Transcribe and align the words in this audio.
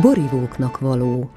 borivóknak 0.00 0.78
való. 0.78 1.30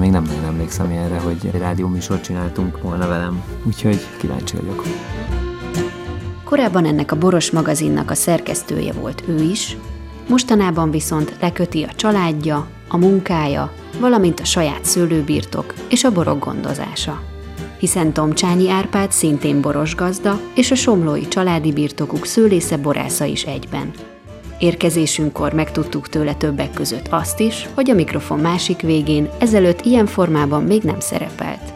Még 0.00 0.10
nem 0.10 0.22
nagyon 0.22 0.44
emlékszem 0.44 0.90
erre, 0.90 1.18
hogy 1.18 1.36
egy 1.42 1.60
rádióműsort 1.60 2.22
csináltunk 2.22 2.82
volna 2.82 3.08
velem, 3.08 3.42
úgyhogy 3.66 4.00
kíváncsi 4.18 4.56
vagyok. 4.56 4.84
Korábban 6.44 6.84
ennek 6.84 7.12
a 7.12 7.16
Boros 7.16 7.50
magazinnak 7.50 8.10
a 8.10 8.14
szerkesztője 8.14 8.92
volt 8.92 9.22
ő 9.26 9.42
is, 9.42 9.76
mostanában 10.28 10.90
viszont 10.90 11.36
leköti 11.40 11.82
a 11.82 11.92
családja, 11.94 12.66
a 12.88 12.96
munkája, 12.96 13.72
valamint 14.00 14.40
a 14.40 14.44
saját 14.44 14.84
szőlőbirtok 14.84 15.74
és 15.88 16.04
a 16.04 16.12
borok 16.12 16.44
gondozása. 16.44 17.29
Hiszen 17.80 18.12
Tomcsányi 18.12 18.70
Árpád 18.70 19.12
szintén 19.12 19.60
boros 19.60 19.94
gazda, 19.94 20.40
és 20.54 20.70
a 20.70 20.74
somlói 20.74 21.28
családi 21.28 21.72
birtokuk 21.72 22.26
szőlésze 22.26 22.76
borásza 22.76 23.24
is 23.24 23.44
egyben. 23.44 23.90
Érkezésünkkor 24.58 25.52
megtudtuk 25.52 26.08
tőle 26.08 26.34
többek 26.34 26.72
között 26.72 27.08
azt 27.08 27.40
is, 27.40 27.68
hogy 27.74 27.90
a 27.90 27.94
mikrofon 27.94 28.38
másik 28.38 28.80
végén 28.80 29.28
ezelőtt 29.38 29.84
ilyen 29.84 30.06
formában 30.06 30.62
még 30.62 30.82
nem 30.82 31.00
szerepelt. 31.00 31.72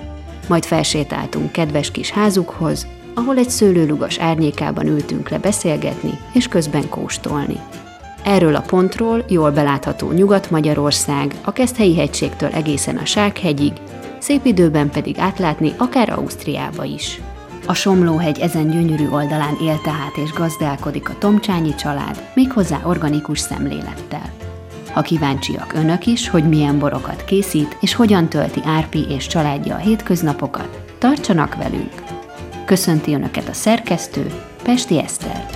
Majd 0.49 0.65
felsétáltunk 0.65 1.53
kedves 1.53 1.91
kis 1.91 2.11
házukhoz, 2.11 2.87
ahol 3.15 3.37
egy 3.37 3.51
szőlőlugas 3.51 4.19
árnyékában 4.19 4.87
ültünk 4.87 5.29
le 5.29 5.39
beszélgetni 5.39 6.19
és 6.33 6.49
közben 6.49 6.89
kóstolni. 6.89 7.57
Erről 8.25 8.55
a 8.55 8.61
pontról 8.67 9.25
jól 9.29 9.51
belátható 9.51 10.11
Nyugat-Magyarország, 10.11 11.35
a 11.45 11.53
Keszthelyi 11.53 11.97
hegységtől 11.97 12.51
egészen 12.51 12.97
a 12.97 13.05
Sághegyig, 13.05 13.73
szép 14.25 14.45
időben 14.45 14.91
pedig 14.91 15.19
átlátni 15.19 15.73
akár 15.77 16.11
Ausztriába 16.11 16.85
is. 16.85 17.21
A 17.67 17.75
Somlóhegy 17.75 18.39
ezen 18.39 18.71
gyönyörű 18.71 19.09
oldalán 19.09 19.57
él 19.63 19.81
tehát 19.83 20.17
és 20.17 20.33
gazdálkodik 20.33 21.09
a 21.09 21.19
Tomcsányi 21.19 21.75
család, 21.75 22.23
méghozzá 22.35 22.81
organikus 22.85 23.39
szemlélettel. 23.39 24.33
Ha 24.93 25.03
kíváncsiak 25.03 25.73
önök 25.73 26.07
is, 26.07 26.29
hogy 26.29 26.49
milyen 26.49 26.79
borokat 26.79 27.25
készít 27.25 27.77
és 27.81 27.95
hogyan 27.95 28.29
tölti 28.29 28.61
Árpi 28.65 29.05
és 29.09 29.27
családja 29.27 29.75
a 29.75 29.79
hétköznapokat, 29.79 30.83
tartsanak 30.99 31.55
velünk! 31.55 32.03
Köszönti 32.65 33.15
Önöket 33.15 33.49
a 33.49 33.53
szerkesztő, 33.53 34.27
Pesti 34.63 34.99
Eszter. 34.99 35.47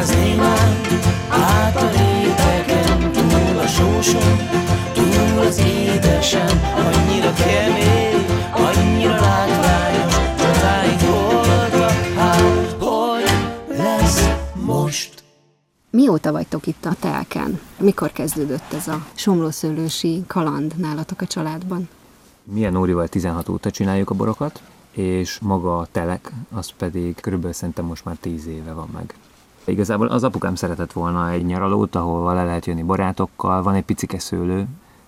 az 0.00 0.10
némán, 0.10 0.80
át 1.28 1.76
a 1.76 1.90
rétegen, 1.90 3.12
túl 3.12 3.32
az 5.46 5.58
édesen, 5.58 6.60
annyira 6.74 7.21
Mióta 16.12 16.32
vagytok 16.32 16.66
itt 16.66 16.84
a 16.84 16.94
telken? 17.00 17.60
Mikor 17.78 18.12
kezdődött 18.12 18.72
ez 18.72 18.88
a 18.88 19.06
somlószőlősi 19.14 20.24
kaland 20.26 20.74
nálatok 20.76 21.20
a 21.20 21.26
családban? 21.26 21.88
Milyen 22.42 22.72
Nórival 22.72 23.08
16 23.08 23.48
óta 23.48 23.70
csináljuk 23.70 24.10
a 24.10 24.14
borokat, 24.14 24.62
és 24.90 25.38
maga 25.38 25.78
a 25.78 25.86
telek, 25.92 26.32
az 26.50 26.70
pedig 26.76 27.20
körülbelül 27.20 27.52
szerintem 27.52 27.84
most 27.84 28.04
már 28.04 28.16
10 28.16 28.46
éve 28.46 28.72
van 28.72 28.88
meg. 28.92 29.14
Igazából 29.64 30.06
az 30.06 30.24
apukám 30.24 30.54
szeretett 30.54 30.92
volna 30.92 31.30
egy 31.30 31.44
nyaralót, 31.44 31.94
ahol 31.94 32.34
le 32.34 32.44
lehet 32.44 32.66
jönni 32.66 32.82
barátokkal, 32.82 33.62
van 33.62 33.74
egy 33.74 33.84
picike 33.84 34.18
szőlő, 34.18 34.66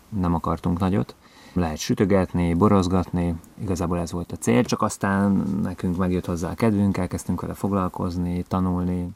nem 0.09 0.35
akartunk 0.35 0.79
nagyot. 0.79 1.15
Lehet 1.53 1.79
sütögetni, 1.79 2.55
borozgatni, 2.55 3.35
igazából 3.63 3.99
ez 3.99 4.13
volt 4.13 4.33
a 4.33 4.37
cél, 4.37 4.65
csak 4.65 4.83
aztán 4.83 5.33
nekünk 5.63 5.97
megjött 5.97 6.27
hozzá 6.27 6.51
a 6.51 6.55
kedvünk, 6.55 6.97
elkezdtünk 6.97 7.41
vele 7.41 7.55
foglalkozni, 7.55 8.45
tanulni, 8.49 9.09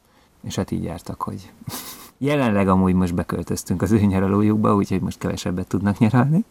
és 0.43 0.54
hát 0.54 0.71
így 0.71 0.82
jártak, 0.82 1.22
hogy 1.22 1.53
jelenleg 2.19 2.69
amúgy 2.69 2.94
most 2.94 3.15
beköltöztünk 3.15 3.82
az 3.82 3.91
ő 3.91 4.00
nyaralójukba, 4.00 4.75
úgyhogy 4.75 5.00
most 5.00 5.19
kevesebbet 5.19 5.66
tudnak 5.66 5.99
nyaralni, 5.99 6.44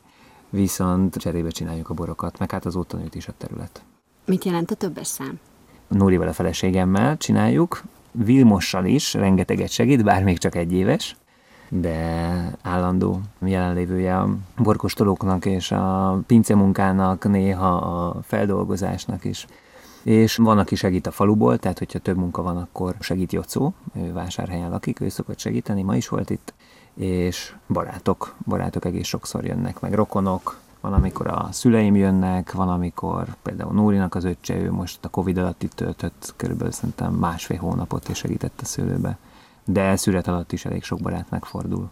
viszont 0.49 1.15
cserébe 1.15 1.49
csináljuk 1.49 1.89
a 1.89 1.93
borokat, 1.93 2.39
meg 2.39 2.51
hát 2.51 2.65
azóta 2.65 2.97
nőtt 2.97 3.15
is 3.15 3.27
a 3.27 3.33
terület. 3.37 3.83
Mit 4.25 4.43
jelent 4.43 4.71
a 4.71 4.75
többes 4.75 5.07
szám? 5.07 5.39
Nórival 5.87 6.27
a 6.27 6.33
feleségemmel 6.33 7.17
csináljuk, 7.17 7.83
Vilmossal 8.11 8.85
is 8.85 9.13
rengeteget 9.13 9.69
segít, 9.69 10.03
bár 10.03 10.23
még 10.23 10.37
csak 10.37 10.55
egy 10.55 10.73
éves, 10.73 11.15
de 11.69 12.51
állandó 12.61 13.21
jelenlévője 13.39 14.17
a 14.17 14.29
borkostolóknak 14.57 15.45
és 15.45 15.71
a 15.71 16.19
pincemunkának, 16.27 17.29
néha 17.29 17.75
a 17.75 18.21
feldolgozásnak 18.21 19.25
is. 19.25 19.47
És 20.07 20.35
van, 20.35 20.57
aki 20.57 20.75
segít 20.75 21.07
a 21.07 21.11
faluból, 21.11 21.57
tehát 21.57 21.77
hogyha 21.77 21.99
több 21.99 22.17
munka 22.17 22.41
van, 22.41 22.57
akkor 22.57 22.95
segít 22.99 23.31
Jocó, 23.31 23.73
ő 23.95 24.13
vásárhelyen 24.13 24.69
lakik, 24.69 24.99
ő 24.99 25.09
szokott 25.09 25.39
segíteni, 25.39 25.81
ma 25.81 25.95
is 25.95 26.07
volt 26.07 26.29
itt, 26.29 26.53
és 26.93 27.55
barátok, 27.67 28.35
barátok 28.45 28.85
egész 28.85 29.07
sokszor 29.07 29.45
jönnek, 29.45 29.79
meg 29.79 29.93
rokonok, 29.93 30.59
van, 30.81 30.93
amikor 30.93 31.27
a 31.27 31.49
szüleim 31.51 31.95
jönnek, 31.95 32.51
van, 32.51 32.69
amikor 32.69 33.35
például 33.41 33.73
Nórinak 33.73 34.15
az 34.15 34.23
öccse, 34.23 34.55
ő 34.55 34.71
most 34.71 35.05
a 35.05 35.09
Covid 35.09 35.37
alatt 35.37 35.63
itt 35.63 35.73
töltött 35.73 36.33
körülbelül 36.35 36.73
szerintem 36.73 37.13
másfél 37.13 37.57
hónapot 37.57 38.09
és 38.09 38.17
segített 38.17 38.61
a 38.61 38.65
szőlőbe. 38.65 39.17
De 39.65 39.95
szület 39.95 40.27
alatt 40.27 40.51
is 40.51 40.65
elég 40.65 40.83
sok 40.83 40.99
barát 40.99 41.29
megfordul. 41.29 41.89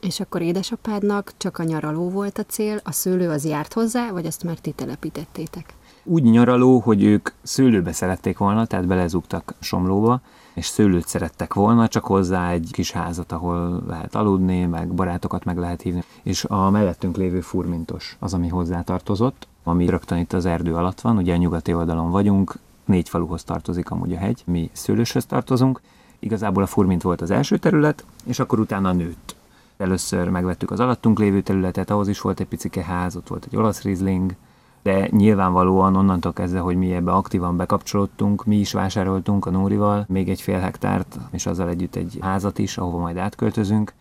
És 0.00 0.20
akkor 0.20 0.42
édesapádnak 0.42 1.32
csak 1.36 1.58
a 1.58 1.62
nyaraló 1.62 2.10
volt 2.10 2.38
a 2.38 2.44
cél, 2.44 2.80
a 2.84 2.92
szőlő 2.92 3.30
az 3.30 3.44
járt 3.44 3.72
hozzá, 3.72 4.10
vagy 4.10 4.26
ezt 4.26 4.44
már 4.44 4.58
ti 4.58 4.70
telepítettétek? 4.70 5.74
Úgy 6.08 6.22
nyaraló, 6.22 6.78
hogy 6.78 7.04
ők 7.04 7.28
szőlőbe 7.42 7.92
szerették 7.92 8.38
volna, 8.38 8.66
tehát 8.66 8.86
belezugtak 8.86 9.54
Somlóba, 9.60 10.20
és 10.54 10.66
szőlőt 10.66 11.08
szerettek 11.08 11.54
volna, 11.54 11.88
csak 11.88 12.04
hozzá 12.04 12.50
egy 12.50 12.68
kis 12.72 12.90
házat, 12.90 13.32
ahol 13.32 13.82
lehet 13.88 14.14
aludni, 14.14 14.64
meg 14.64 14.88
barátokat 14.88 15.44
meg 15.44 15.58
lehet 15.58 15.82
hívni. 15.82 16.02
És 16.22 16.44
a 16.44 16.70
mellettünk 16.70 17.16
lévő 17.16 17.40
furmintos 17.40 18.16
az, 18.18 18.34
ami 18.34 18.48
hozzá 18.48 18.82
tartozott, 18.82 19.46
ami 19.64 19.86
rögtön 19.86 20.18
itt 20.18 20.32
az 20.32 20.44
erdő 20.44 20.74
alatt 20.74 21.00
van, 21.00 21.16
ugye 21.16 21.34
a 21.34 21.36
nyugati 21.36 21.74
oldalon 21.74 22.10
vagyunk, 22.10 22.58
négy 22.84 23.08
faluhoz 23.08 23.44
tartozik 23.44 23.90
amúgy 23.90 24.12
a 24.12 24.18
hegy, 24.18 24.42
mi 24.46 24.70
szőlőshöz 24.72 25.26
tartozunk, 25.26 25.80
igazából 26.18 26.62
a 26.62 26.66
furmint 26.66 27.02
volt 27.02 27.20
az 27.20 27.30
első 27.30 27.58
terület, 27.58 28.04
és 28.24 28.38
akkor 28.38 28.60
utána 28.60 28.92
nőtt. 28.92 29.36
Először 29.76 30.28
megvettük 30.28 30.70
az 30.70 30.80
alattunk 30.80 31.18
lévő 31.18 31.40
területet, 31.40 31.90
ahhoz 31.90 32.08
is 32.08 32.20
volt 32.20 32.40
egy 32.40 32.46
picike 32.46 32.82
ház, 32.82 33.16
ott 33.16 33.28
volt 33.28 33.44
egy 33.44 33.56
olasz 33.56 33.82
rizling, 33.82 34.34
de 34.86 35.08
nyilvánvalóan 35.10 35.96
onnantól 35.96 36.32
kezdve, 36.32 36.58
hogy 36.58 36.76
mi 36.76 36.92
ebbe 36.92 37.12
aktívan 37.12 37.56
bekapcsolódtunk, 37.56 38.44
mi 38.44 38.56
is 38.56 38.72
vásároltunk 38.72 39.46
a 39.46 39.50
Nórival 39.50 40.04
még 40.08 40.28
egy 40.28 40.40
fél 40.40 40.58
hektárt, 40.58 41.18
és 41.30 41.46
azzal 41.46 41.68
együtt 41.68 41.94
egy 41.94 42.18
házat 42.20 42.58
is, 42.58 42.78
ahova 42.78 42.98
majd 42.98 43.16
átköltözünk, 43.16 43.92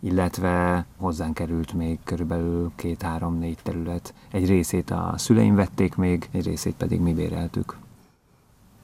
illetve 0.00 0.86
hozzánk 0.96 1.34
került 1.34 1.72
még 1.72 1.98
körülbelül 2.04 2.72
két-három-négy 2.76 3.58
terület. 3.62 4.14
Egy 4.30 4.46
részét 4.46 4.90
a 4.90 5.14
szüleim 5.16 5.54
vették 5.54 5.94
még, 5.94 6.28
egy 6.32 6.44
részét 6.44 6.74
pedig 6.74 7.00
mi 7.00 7.14
béreltük. 7.14 7.76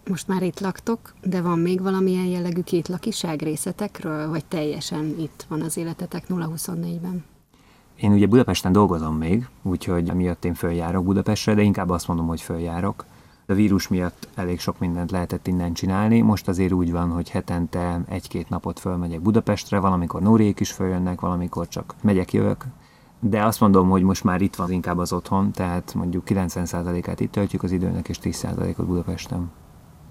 Most 0.09 0.29
már 0.29 0.43
itt 0.43 0.61
laktok, 0.61 1.15
de 1.23 1.43
van 1.43 1.59
még 1.59 1.83
valamilyen 1.83 2.27
jellegű 2.27 2.61
két 2.61 2.89
lakiság 2.89 3.43
részetekről, 3.43 4.29
vagy 4.29 4.45
teljesen 4.45 5.15
itt 5.19 5.47
van 5.49 5.63
az 5.63 5.77
életetek 5.77 6.25
0-24-ben? 6.29 7.25
Én 8.01 8.13
ugye 8.13 8.27
Budapesten 8.27 8.73
dolgozom 8.73 9.17
még, 9.17 9.49
úgyhogy 9.63 10.15
miatt 10.15 10.45
én 10.45 10.55
följárok 10.55 11.05
Budapestre, 11.05 11.55
de 11.55 11.63
inkább 11.63 11.91
azt 11.91 12.09
mondom, 12.09 12.27
hogy 12.27 12.41
följárok. 12.41 13.05
A 13.47 13.55
vírus 13.55 13.89
miatt 13.89 14.29
elég 14.35 14.61
sok 14.61 14.79
mindent 14.79 15.11
lehetett 15.11 15.47
innen 15.47 15.73
csinálni. 15.73 16.21
Most 16.21 16.49
azért 16.49 16.73
úgy 16.73 16.93
van, 16.93 17.11
hogy 17.11 17.31
hetente 17.31 18.01
egy-két 18.09 18.49
napot 18.49 18.79
fölmegyek 18.79 19.21
Budapestre, 19.21 19.79
valamikor 19.79 20.23
Nóriék 20.23 20.61
is 20.61 20.73
följönnek, 20.73 21.21
valamikor 21.21 21.69
csak 21.69 21.95
megyek, 22.03 22.33
jövök. 22.33 22.65
De 23.21 23.45
azt 23.45 23.61
mondom, 23.61 23.89
hogy 23.89 24.03
most 24.03 24.25
már 24.25 24.41
itt 24.41 24.57
van 24.57 24.71
inkább 24.71 24.99
az 24.99 25.13
otthon, 25.13 25.53
tehát 25.53 25.95
mondjuk 25.95 26.25
90%-át 26.27 27.21
itt 27.21 27.33
töltjük 27.33 27.63
az 27.63 27.73
időnek, 27.73 28.09
és 28.09 28.19
10%-ot 28.23 28.87
Budapesten. 28.87 29.51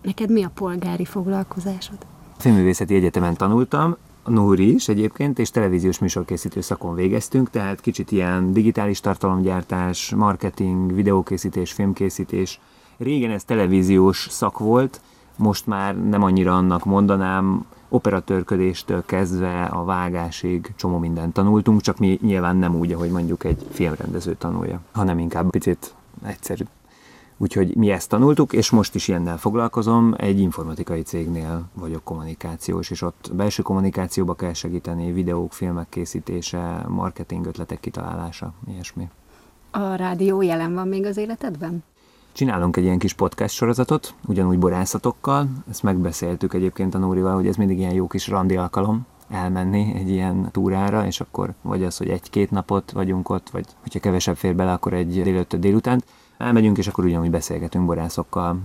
Neked 0.01 0.31
mi 0.31 0.43
a 0.43 0.49
polgári 0.53 1.05
foglalkozásod? 1.05 1.97
Filmművészeti 2.37 2.95
Egyetemen 2.95 3.33
tanultam, 3.33 3.97
Nóri 4.27 4.73
is 4.73 4.87
egyébként, 4.87 5.39
és 5.39 5.49
televíziós 5.49 5.99
műsorkészítő 5.99 6.61
szakon 6.61 6.95
végeztünk, 6.95 7.49
tehát 7.49 7.81
kicsit 7.81 8.11
ilyen 8.11 8.53
digitális 8.53 8.99
tartalomgyártás, 8.99 10.13
marketing, 10.15 10.93
videókészítés, 10.93 11.71
filmkészítés. 11.71 12.59
Régen 12.97 13.31
ez 13.31 13.43
televíziós 13.43 14.27
szak 14.29 14.59
volt, 14.59 15.01
most 15.35 15.67
már 15.67 16.09
nem 16.09 16.23
annyira 16.23 16.55
annak 16.55 16.85
mondanám, 16.85 17.65
operatőrködéstől 17.89 19.05
kezdve 19.05 19.63
a 19.63 19.83
vágásig 19.83 20.73
csomó 20.75 20.97
mindent 20.97 21.33
tanultunk, 21.33 21.81
csak 21.81 21.97
mi 21.97 22.19
nyilván 22.21 22.55
nem 22.55 22.75
úgy, 22.75 22.91
ahogy 22.91 23.11
mondjuk 23.11 23.43
egy 23.43 23.65
filmrendező 23.71 24.35
tanulja, 24.35 24.81
hanem 24.91 25.19
inkább 25.19 25.49
picit 25.49 25.93
egyszerű. 26.25 26.63
Úgyhogy 27.37 27.75
mi 27.75 27.89
ezt 27.89 28.09
tanultuk, 28.09 28.53
és 28.53 28.69
most 28.69 28.95
is 28.95 29.07
ilyennel 29.07 29.37
foglalkozom. 29.37 30.13
Egy 30.17 30.39
informatikai 30.39 31.01
cégnél 31.01 31.69
vagyok 31.73 32.03
kommunikációs, 32.03 32.89
és 32.89 33.01
ott 33.01 33.29
belső 33.33 33.61
kommunikációba 33.63 34.33
kell 34.33 34.53
segíteni, 34.53 35.11
videók, 35.11 35.53
filmek 35.53 35.89
készítése, 35.89 36.85
marketing 36.87 37.45
ötletek 37.45 37.79
kitalálása, 37.79 38.53
ilyesmi. 38.71 39.09
A 39.71 39.95
rádió 39.95 40.41
jelen 40.41 40.73
van 40.73 40.87
még 40.87 41.05
az 41.05 41.17
életedben? 41.17 41.83
Csinálunk 42.31 42.77
egy 42.77 42.83
ilyen 42.83 42.99
kis 42.99 43.13
podcast 43.13 43.55
sorozatot, 43.55 44.13
ugyanúgy 44.27 44.59
borászatokkal. 44.59 45.47
Ezt 45.69 45.83
megbeszéltük 45.83 46.53
egyébként 46.53 46.95
a 46.95 46.97
Nórival, 46.97 47.35
hogy 47.35 47.47
ez 47.47 47.55
mindig 47.55 47.77
ilyen 47.77 47.93
jó 47.93 48.07
kis 48.07 48.27
randi 48.27 48.55
alkalom 48.55 49.05
elmenni 49.29 49.93
egy 49.95 50.09
ilyen 50.09 50.49
túrára, 50.51 51.05
és 51.05 51.21
akkor 51.21 51.53
vagy 51.61 51.83
az, 51.83 51.97
hogy 51.97 52.09
egy-két 52.09 52.51
napot 52.51 52.91
vagyunk 52.91 53.29
ott, 53.29 53.49
vagy 53.49 53.65
hogyha 53.81 53.99
kevesebb 53.99 54.37
fér 54.37 54.55
bele, 54.55 54.71
akkor 54.71 54.93
egy 54.93 55.23
délőtt 55.23 55.55
délután. 55.55 56.03
Elmegyünk, 56.37 56.77
és 56.77 56.87
akkor 56.87 57.05
ugyanúgy 57.05 57.29
beszélgetünk 57.29 57.85
borászokkal, 57.85 58.59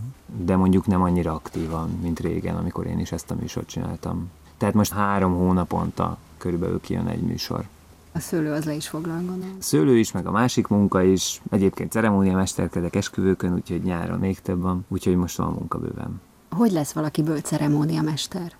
de 0.44 0.56
mondjuk 0.56 0.86
nem 0.86 1.02
annyira 1.02 1.32
aktívan, 1.32 1.90
mint 2.02 2.20
régen, 2.20 2.56
amikor 2.56 2.86
én 2.86 2.98
is 2.98 3.12
ezt 3.12 3.30
a 3.30 3.34
műsort 3.34 3.68
csináltam. 3.68 4.30
Tehát 4.56 4.74
most 4.74 4.92
három 4.92 5.34
hónaponta 5.34 6.18
körülbelül 6.38 6.80
kijön 6.80 7.06
egy 7.06 7.22
műsor. 7.22 7.64
A 8.12 8.18
szőlő 8.18 8.52
az 8.52 8.64
le 8.64 8.74
is 8.74 8.88
foglal, 8.88 9.16
gondolom. 9.16 9.56
A 9.58 9.62
szőlő 9.62 9.98
is, 9.98 10.12
meg 10.12 10.26
a 10.26 10.30
másik 10.30 10.66
munka 10.66 11.02
is. 11.02 11.40
Egyébként 11.50 11.90
ceremóniamesterkedek 11.90 12.94
esküvőkön, 12.96 13.54
úgyhogy 13.54 13.82
nyáron 13.82 14.18
még 14.18 14.40
több 14.40 14.60
van, 14.60 14.84
úgyhogy 14.88 15.16
most 15.16 15.36
van 15.36 15.52
munka 15.52 15.78
bőven. 15.78 16.20
Hogy 16.50 16.72
lesz 16.72 16.92
valakiből 16.92 17.40
ceremóniamester? 17.40 18.52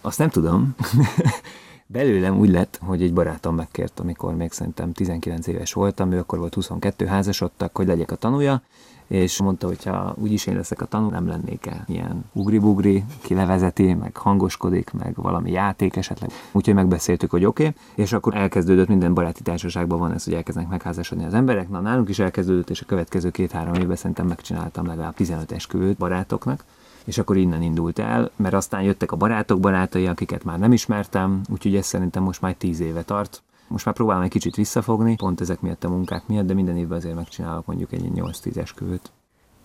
Azt 0.00 0.18
nem 0.18 0.28
tudom. 0.28 0.74
Belőlem 1.92 2.38
úgy 2.38 2.50
lett, 2.50 2.78
hogy 2.82 3.02
egy 3.02 3.12
barátom 3.12 3.54
megkért, 3.54 4.00
amikor 4.00 4.34
még 4.34 4.52
szerintem 4.52 4.92
19 4.92 5.46
éves 5.46 5.72
voltam, 5.72 6.12
ő 6.12 6.18
akkor 6.18 6.38
volt 6.38 6.54
22, 6.54 7.06
házasodtak, 7.06 7.76
hogy 7.76 7.86
legyek 7.86 8.10
a 8.10 8.16
tanúja, 8.16 8.62
és 9.06 9.40
mondta, 9.40 9.66
hogy 9.66 9.84
ha 9.84 10.14
úgyis 10.18 10.46
én 10.46 10.56
leszek 10.56 10.80
a 10.80 10.84
tanú, 10.84 11.08
nem 11.08 11.26
lennék 11.26 11.66
el 11.66 11.84
ilyen 11.88 12.24
ugri-bugri, 12.32 13.04
ki 13.22 13.34
levezeti, 13.34 13.94
meg 13.94 14.16
hangoskodik, 14.16 14.92
meg 14.92 15.14
valami 15.14 15.50
játék 15.50 15.96
esetleg. 15.96 16.30
Úgyhogy 16.52 16.74
megbeszéltük, 16.74 17.30
hogy 17.30 17.44
oké, 17.44 17.66
okay, 17.66 17.80
és 17.94 18.12
akkor 18.12 18.34
elkezdődött 18.34 18.88
minden 18.88 19.14
baráti 19.14 19.42
társaságban 19.42 19.98
van 19.98 20.12
ez, 20.12 20.24
hogy 20.24 20.34
elkezdenek 20.34 20.70
megházasodni 20.70 21.24
az 21.24 21.34
emberek. 21.34 21.68
Na, 21.68 21.80
nálunk 21.80 22.08
is 22.08 22.18
elkezdődött, 22.18 22.70
és 22.70 22.80
a 22.80 22.86
következő 22.86 23.30
két-három 23.30 23.74
évben 23.74 23.96
szerintem 23.96 24.26
megcsináltam 24.26 24.86
legalább 24.86 25.14
15 25.14 25.52
esküvőt 25.52 25.96
barátoknak 25.96 26.64
és 27.04 27.18
akkor 27.18 27.36
innen 27.36 27.62
indult 27.62 27.98
el, 27.98 28.30
mert 28.36 28.54
aztán 28.54 28.82
jöttek 28.82 29.12
a 29.12 29.16
barátok 29.16 29.60
barátai, 29.60 30.06
akiket 30.06 30.44
már 30.44 30.58
nem 30.58 30.72
ismertem, 30.72 31.40
úgyhogy 31.48 31.76
ez 31.76 31.86
szerintem 31.86 32.22
most 32.22 32.40
már 32.40 32.54
tíz 32.54 32.80
éve 32.80 33.02
tart. 33.02 33.42
Most 33.68 33.84
már 33.84 33.94
próbálom 33.94 34.22
egy 34.22 34.30
kicsit 34.30 34.54
visszafogni, 34.54 35.16
pont 35.16 35.40
ezek 35.40 35.60
miatt 35.60 35.84
a 35.84 35.88
munkák 35.88 36.26
miatt, 36.26 36.46
de 36.46 36.54
minden 36.54 36.76
évben 36.76 36.98
azért 36.98 37.14
megcsinálok 37.14 37.66
mondjuk 37.66 37.92
egy 37.92 38.10
8-10 38.14 38.56
esküvőt. 38.56 39.10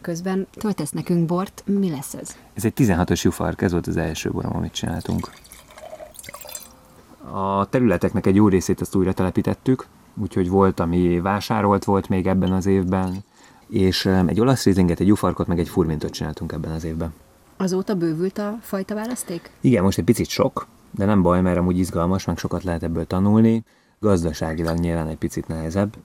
Közben 0.02 0.48
töltesz 0.52 0.92
nekünk 0.92 1.26
bort, 1.26 1.64
mi 1.66 1.90
lesz 1.90 2.14
ez? 2.14 2.36
Ez 2.54 2.66
egy 2.66 2.74
16-os 2.78 3.22
jufark, 3.22 3.62
ez 3.62 3.72
volt 3.72 3.88
az 3.88 3.98
első 3.98 4.32
borom, 4.32 4.56
amit 4.56 4.72
csináltunk. 4.72 5.30
A 7.32 7.66
területeknek 7.70 8.26
egy 8.26 8.36
jó 8.36 8.48
részét 8.48 8.82
azt 8.82 8.96
újra 8.96 9.14
telepítettük, 9.14 9.88
úgyhogy 10.22 10.50
volt, 10.50 10.80
ami 10.80 11.20
vásárolt 11.20 11.84
volt 11.84 12.10
még 12.10 12.28
ebben 12.28 12.52
az 12.52 12.66
évben, 12.66 13.24
és 13.68 14.06
egy 14.06 14.40
olasz 14.40 14.64
rizlinget, 14.64 15.00
egy 15.00 15.08
jufarkot, 15.08 15.48
meg 15.48 15.60
egy 15.60 15.70
furmintot 15.70 16.12
csináltunk 16.12 16.52
ebben 16.52 16.72
az 16.72 16.84
évben. 16.84 17.14
Azóta 17.58 17.96
bővült 17.96 18.38
a 18.38 18.58
fajta 18.62 18.96
választék? 18.96 19.52
Igen, 19.62 19.84
most 19.84 19.98
egy 19.98 20.04
picit 20.04 20.28
sok, 20.28 20.68
de 20.92 21.06
nem 21.06 21.22
baj, 21.22 21.42
mert 21.42 21.58
amúgy 21.58 21.78
izgalmas, 21.78 22.26
meg 22.26 22.38
sokat 22.38 22.64
lehet 22.64 22.84
ebből 22.84 23.08
tanulni. 23.08 23.64
Gazdaságilag 24.00 24.78
nyilván 24.78 25.08
egy 25.08 25.18
picit 25.18 25.48
nehezebb. 25.48 25.96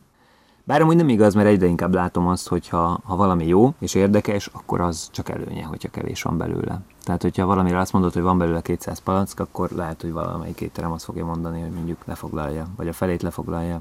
Bár 0.64 0.81
amúgy 0.81 0.96
nem 0.96 1.08
igaz, 1.08 1.34
mert 1.34 1.49
egyre 1.49 1.66
inkább 1.66 1.94
látom 1.94 2.28
azt, 2.28 2.49
hogy 2.49 2.69
ha, 2.69 3.00
ha 3.04 3.16
valami 3.16 3.46
jó 3.46 3.75
és 3.78 3.94
érdekes, 3.94 4.46
akkor 4.46 4.81
az 4.81 5.08
csak 5.10 5.28
előnye, 5.28 5.64
hogyha 5.64 5.88
kevés 5.88 6.22
van 6.22 6.38
belőle. 6.38 6.81
Tehát, 7.04 7.22
hogyha 7.22 7.46
valamire 7.46 7.78
azt 7.78 7.93
mondod, 7.93 8.12
hogy 8.12 8.22
van 8.22 8.38
belőle 8.38 8.60
200 8.60 8.99
palack, 8.99 9.40
akkor 9.40 9.70
lehet, 9.70 10.00
hogy 10.00 10.12
valamelyik 10.12 10.60
étterem 10.60 10.93
azt 10.93 11.04
fogja 11.04 11.25
mondani, 11.25 11.60
hogy 11.60 11.70
mondjuk 11.70 12.04
lefoglalja, 12.04 12.66
vagy 12.76 12.88
a 12.88 12.93
felét 12.93 13.22
lefoglalja. 13.22 13.81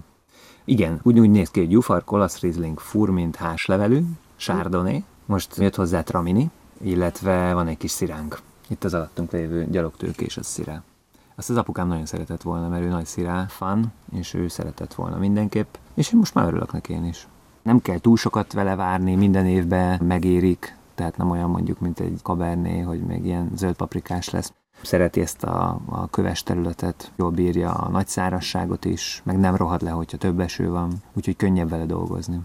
Igen, 0.65 0.99
úgy, 1.03 1.29
néz 1.29 1.49
ki, 1.49 1.59
hogy 1.59 1.71
Jufar, 1.71 2.03
Kolasz 2.03 2.39
Riesling, 2.39 2.79
Furmint, 2.79 3.35
háslevelű, 3.35 4.01
Chardonnay, 4.37 5.03
most 5.25 5.57
jött 5.57 5.75
hozzá 5.75 6.03
Tramini, 6.03 6.49
illetve 6.83 7.53
van 7.53 7.67
egy 7.67 7.77
kis 7.77 7.91
sziránk. 7.91 8.39
Itt 8.67 8.83
az 8.83 8.93
alattunk 8.93 9.31
lévő 9.31 9.67
gyalogtőkés, 9.69 10.37
az 10.37 10.45
szirá. 10.45 10.83
Azt 11.35 11.49
az 11.49 11.57
apukám 11.57 11.87
nagyon 11.87 12.05
szeretett 12.05 12.41
volna, 12.41 12.67
mert 12.67 12.83
ő 12.83 12.87
nagy 12.87 13.05
szirá 13.05 13.45
fan, 13.47 13.91
és 14.11 14.33
ő 14.33 14.47
szeretett 14.47 14.93
volna 14.93 15.17
mindenképp, 15.17 15.75
és 15.93 16.13
én 16.13 16.19
most 16.19 16.33
már 16.33 16.47
örülök 16.47 16.71
neki 16.71 16.93
én 16.93 17.05
is. 17.05 17.27
Nem 17.61 17.81
kell 17.81 17.99
túl 17.99 18.17
sokat 18.17 18.53
vele 18.53 18.75
várni, 18.75 19.15
minden 19.15 19.45
évben 19.45 20.03
megérik, 20.03 20.75
tehát 20.95 21.17
nem 21.17 21.29
olyan 21.29 21.49
mondjuk, 21.49 21.79
mint 21.79 21.99
egy 21.99 22.19
kaberné, 22.23 22.79
hogy 22.79 22.99
még 22.99 23.25
ilyen 23.25 23.51
zöld 23.55 23.75
paprikás 23.75 24.29
lesz. 24.29 24.53
Szereti 24.81 25.21
ezt 25.21 25.43
a, 25.43 25.79
a 25.85 26.07
köves 26.09 26.43
területet, 26.43 27.11
jól 27.15 27.31
bírja 27.31 27.71
a 27.71 27.89
nagy 27.89 28.07
szárasságot 28.07 28.85
is, 28.85 29.21
meg 29.25 29.39
nem 29.39 29.55
rohad 29.55 29.81
le, 29.81 29.89
hogyha 29.89 30.17
több 30.17 30.39
eső 30.39 30.69
van, 30.69 30.93
úgyhogy 31.13 31.35
könnyebb 31.35 31.69
vele 31.69 31.85
dolgozni. 31.85 32.39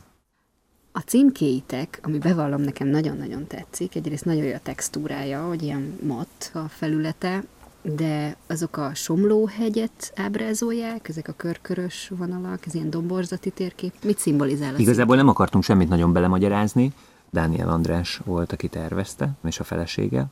A 0.97 1.01
címkéitek, 1.01 2.01
ami 2.03 2.19
bevallom 2.19 2.61
nekem 2.61 2.89
nagyon-nagyon 2.89 3.47
tetszik, 3.47 3.95
egyrészt 3.95 4.25
nagyon 4.25 4.45
jó 4.45 4.55
a 4.55 4.61
textúrája, 4.63 5.43
hogy 5.43 5.63
ilyen 5.63 5.99
mat 6.03 6.51
a 6.55 6.59
felülete, 6.69 7.45
de 7.83 8.37
azok 8.47 8.77
a 8.77 8.95
somlóhegyet 8.95 10.13
ábrázolják, 10.15 11.09
ezek 11.09 11.29
a 11.29 11.33
körkörös 11.33 12.13
vonalak, 12.17 12.67
ez 12.67 12.75
ilyen 12.75 12.91
domborzati 12.91 13.51
térkép. 13.51 13.93
Mit 14.05 14.19
szimbolizál 14.19 14.75
az? 14.75 14.81
Igazából 14.81 15.17
nem 15.17 15.29
akartunk 15.29 15.65
semmit 15.65 15.89
nagyon 15.89 16.13
belemagyarázni. 16.13 16.93
Dániel 17.31 17.69
András 17.69 18.21
volt, 18.25 18.53
aki 18.53 18.69
tervezte, 18.69 19.31
és 19.45 19.61
a 19.61 19.65
felesége. 19.65 20.27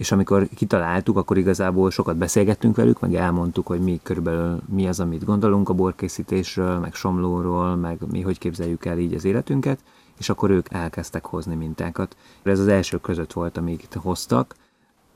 És 0.00 0.12
amikor 0.12 0.48
kitaláltuk, 0.54 1.16
akkor 1.16 1.38
igazából 1.38 1.90
sokat 1.90 2.16
beszélgettünk 2.16 2.76
velük, 2.76 3.00
meg 3.00 3.14
elmondtuk, 3.14 3.66
hogy 3.66 3.80
mi 3.80 4.00
körülbelül 4.02 4.60
mi 4.68 4.88
az, 4.88 5.00
amit 5.00 5.24
gondolunk 5.24 5.68
a 5.68 5.74
borkészítésről, 5.74 6.78
meg 6.78 6.94
somlóról, 6.94 7.76
meg 7.76 7.98
mi 8.10 8.20
hogy 8.20 8.38
képzeljük 8.38 8.84
el 8.84 8.98
így 8.98 9.14
az 9.14 9.24
életünket, 9.24 9.78
és 10.18 10.28
akkor 10.28 10.50
ők 10.50 10.72
elkezdtek 10.72 11.24
hozni 11.24 11.54
mintákat. 11.54 12.16
Ez 12.42 12.58
az 12.58 12.68
első 12.68 12.98
között 12.98 13.32
volt, 13.32 13.56
amíg 13.56 13.88
hoztak, 13.94 14.54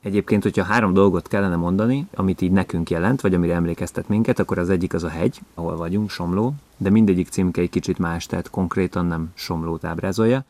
Egyébként, 0.03 0.43
hogyha 0.43 0.65
három 0.65 0.93
dolgot 0.93 1.29
kellene 1.29 1.57
mondani, 1.57 2.07
amit 2.15 2.41
így 2.41 2.53
nekünk 2.53 2.91
jelent, 2.91 3.21
vagy 3.21 3.35
amire 3.35 3.55
emlékeztet 3.55 4.09
minket, 4.09 4.39
akkor 4.39 4.59
az 4.59 4.71
egyik 4.71 4.95
az 4.95 5.05
a 5.05 5.09
hegy, 5.09 5.41
ahol 5.55 5.77
vagyunk, 5.77 6.11
Somló, 6.11 6.55
de 6.77 6.91
mindegyik 6.91 7.29
címke 7.29 7.61
egy 7.61 7.71
kicsit 7.71 7.99
más, 7.99 8.27
tehát 8.27 8.51
konkrétan 8.51 9.07
nem 9.07 9.31
Somlót 9.35 9.85
ábrázolja. 9.85 10.45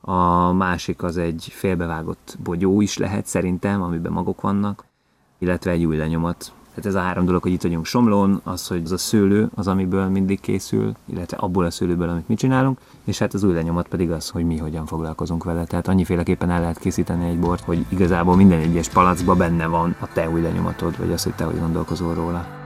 A 0.00 0.52
másik 0.52 1.02
az 1.02 1.16
egy 1.16 1.48
félbevágott 1.50 2.36
bogyó 2.42 2.80
is 2.80 2.96
lehet 2.98 3.26
szerintem, 3.26 3.82
amiben 3.82 4.12
magok 4.12 4.40
vannak, 4.40 4.84
illetve 5.38 5.70
egy 5.70 5.84
új 5.84 5.96
lenyomat, 5.96 6.52
tehát 6.78 6.96
ez 6.96 7.02
a 7.02 7.06
három 7.06 7.24
dolog, 7.24 7.42
hogy 7.42 7.52
itt 7.52 7.62
vagyunk 7.62 7.84
Somlón, 7.84 8.40
az, 8.44 8.66
hogy 8.66 8.80
az 8.84 8.92
a 8.92 8.98
szőlő 8.98 9.48
az, 9.54 9.66
amiből 9.66 10.08
mindig 10.08 10.40
készül, 10.40 10.92
illetve 11.04 11.36
abból 11.36 11.64
a 11.64 11.70
szőlőből, 11.70 12.08
amit 12.08 12.28
mi 12.28 12.34
csinálunk, 12.34 12.78
és 13.04 13.18
hát 13.18 13.34
az 13.34 13.44
új 13.44 13.52
lenyomat 13.54 13.88
pedig 13.88 14.10
az, 14.10 14.28
hogy 14.28 14.44
mi 14.44 14.56
hogyan 14.56 14.86
foglalkozunk 14.86 15.44
vele. 15.44 15.64
Tehát 15.64 15.88
annyiféleképpen 15.88 16.50
el 16.50 16.60
lehet 16.60 16.78
készíteni 16.78 17.28
egy 17.28 17.38
bort, 17.38 17.64
hogy 17.64 17.86
igazából 17.88 18.36
minden 18.36 18.60
egyes 18.60 18.88
palackban 18.88 19.38
benne 19.38 19.66
van 19.66 19.96
a 20.00 20.12
te 20.12 20.30
új 20.30 20.40
lenyomatod, 20.40 20.98
vagy 20.98 21.12
az, 21.12 21.22
hogy 21.22 21.34
te 21.34 21.44
hogy 21.44 21.58
gondolkozol 21.58 22.14
róla. 22.14 22.57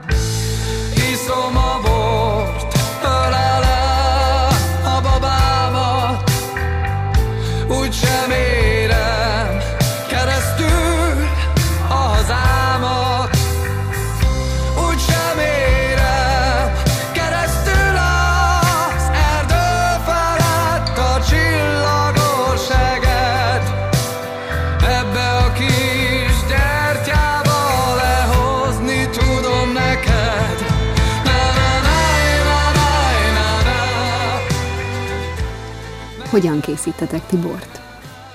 Hogyan 36.33 36.59
készítetek 36.59 37.25
ti 37.25 37.37
bort? 37.37 37.81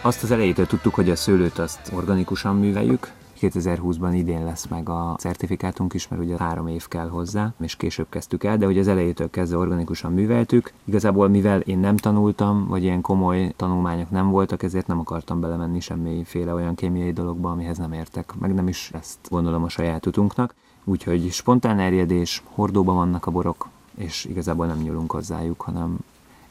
Azt 0.02 0.22
az 0.22 0.30
elejétől 0.30 0.66
tudtuk, 0.66 0.94
hogy 0.94 1.10
a 1.10 1.16
szőlőt 1.16 1.58
azt 1.58 1.92
organikusan 1.94 2.56
műveljük. 2.56 3.12
2020-ban 3.40 4.10
idén 4.14 4.44
lesz 4.44 4.66
meg 4.66 4.88
a 4.88 5.14
certifikátunk 5.18 5.94
is, 5.94 6.08
mert 6.08 6.22
ugye 6.22 6.36
három 6.38 6.66
év 6.66 6.88
kell 6.88 7.08
hozzá, 7.08 7.52
és 7.60 7.76
később 7.76 8.06
kezdtük 8.08 8.44
el, 8.44 8.56
de 8.56 8.66
hogy 8.66 8.78
az 8.78 8.88
elejétől 8.88 9.30
kezdve 9.30 9.58
organikusan 9.58 10.12
műveltük. 10.12 10.72
Igazából 10.84 11.28
mivel 11.28 11.60
én 11.60 11.78
nem 11.78 11.96
tanultam, 11.96 12.66
vagy 12.66 12.82
ilyen 12.82 13.00
komoly 13.00 13.52
tanulmányok 13.56 14.10
nem 14.10 14.30
voltak, 14.30 14.62
ezért 14.62 14.86
nem 14.86 14.98
akartam 14.98 15.40
belemenni 15.40 15.80
semmiféle 15.80 16.54
olyan 16.54 16.74
kémiai 16.74 17.12
dologba, 17.12 17.50
amihez 17.50 17.78
nem 17.78 17.92
értek, 17.92 18.32
meg 18.38 18.54
nem 18.54 18.68
is 18.68 18.90
ezt 18.92 19.18
gondolom 19.30 19.64
a 19.64 19.68
saját 19.68 20.06
utunknak. 20.06 20.54
Úgyhogy 20.84 21.30
spontán 21.32 21.78
erjedés, 21.78 22.42
hordóban 22.54 22.94
vannak 22.94 23.26
a 23.26 23.30
borok, 23.30 23.68
és 23.96 24.24
igazából 24.24 24.66
nem 24.66 24.78
nyúlunk 24.78 25.12
hozzájuk, 25.12 25.60
hanem 25.60 25.98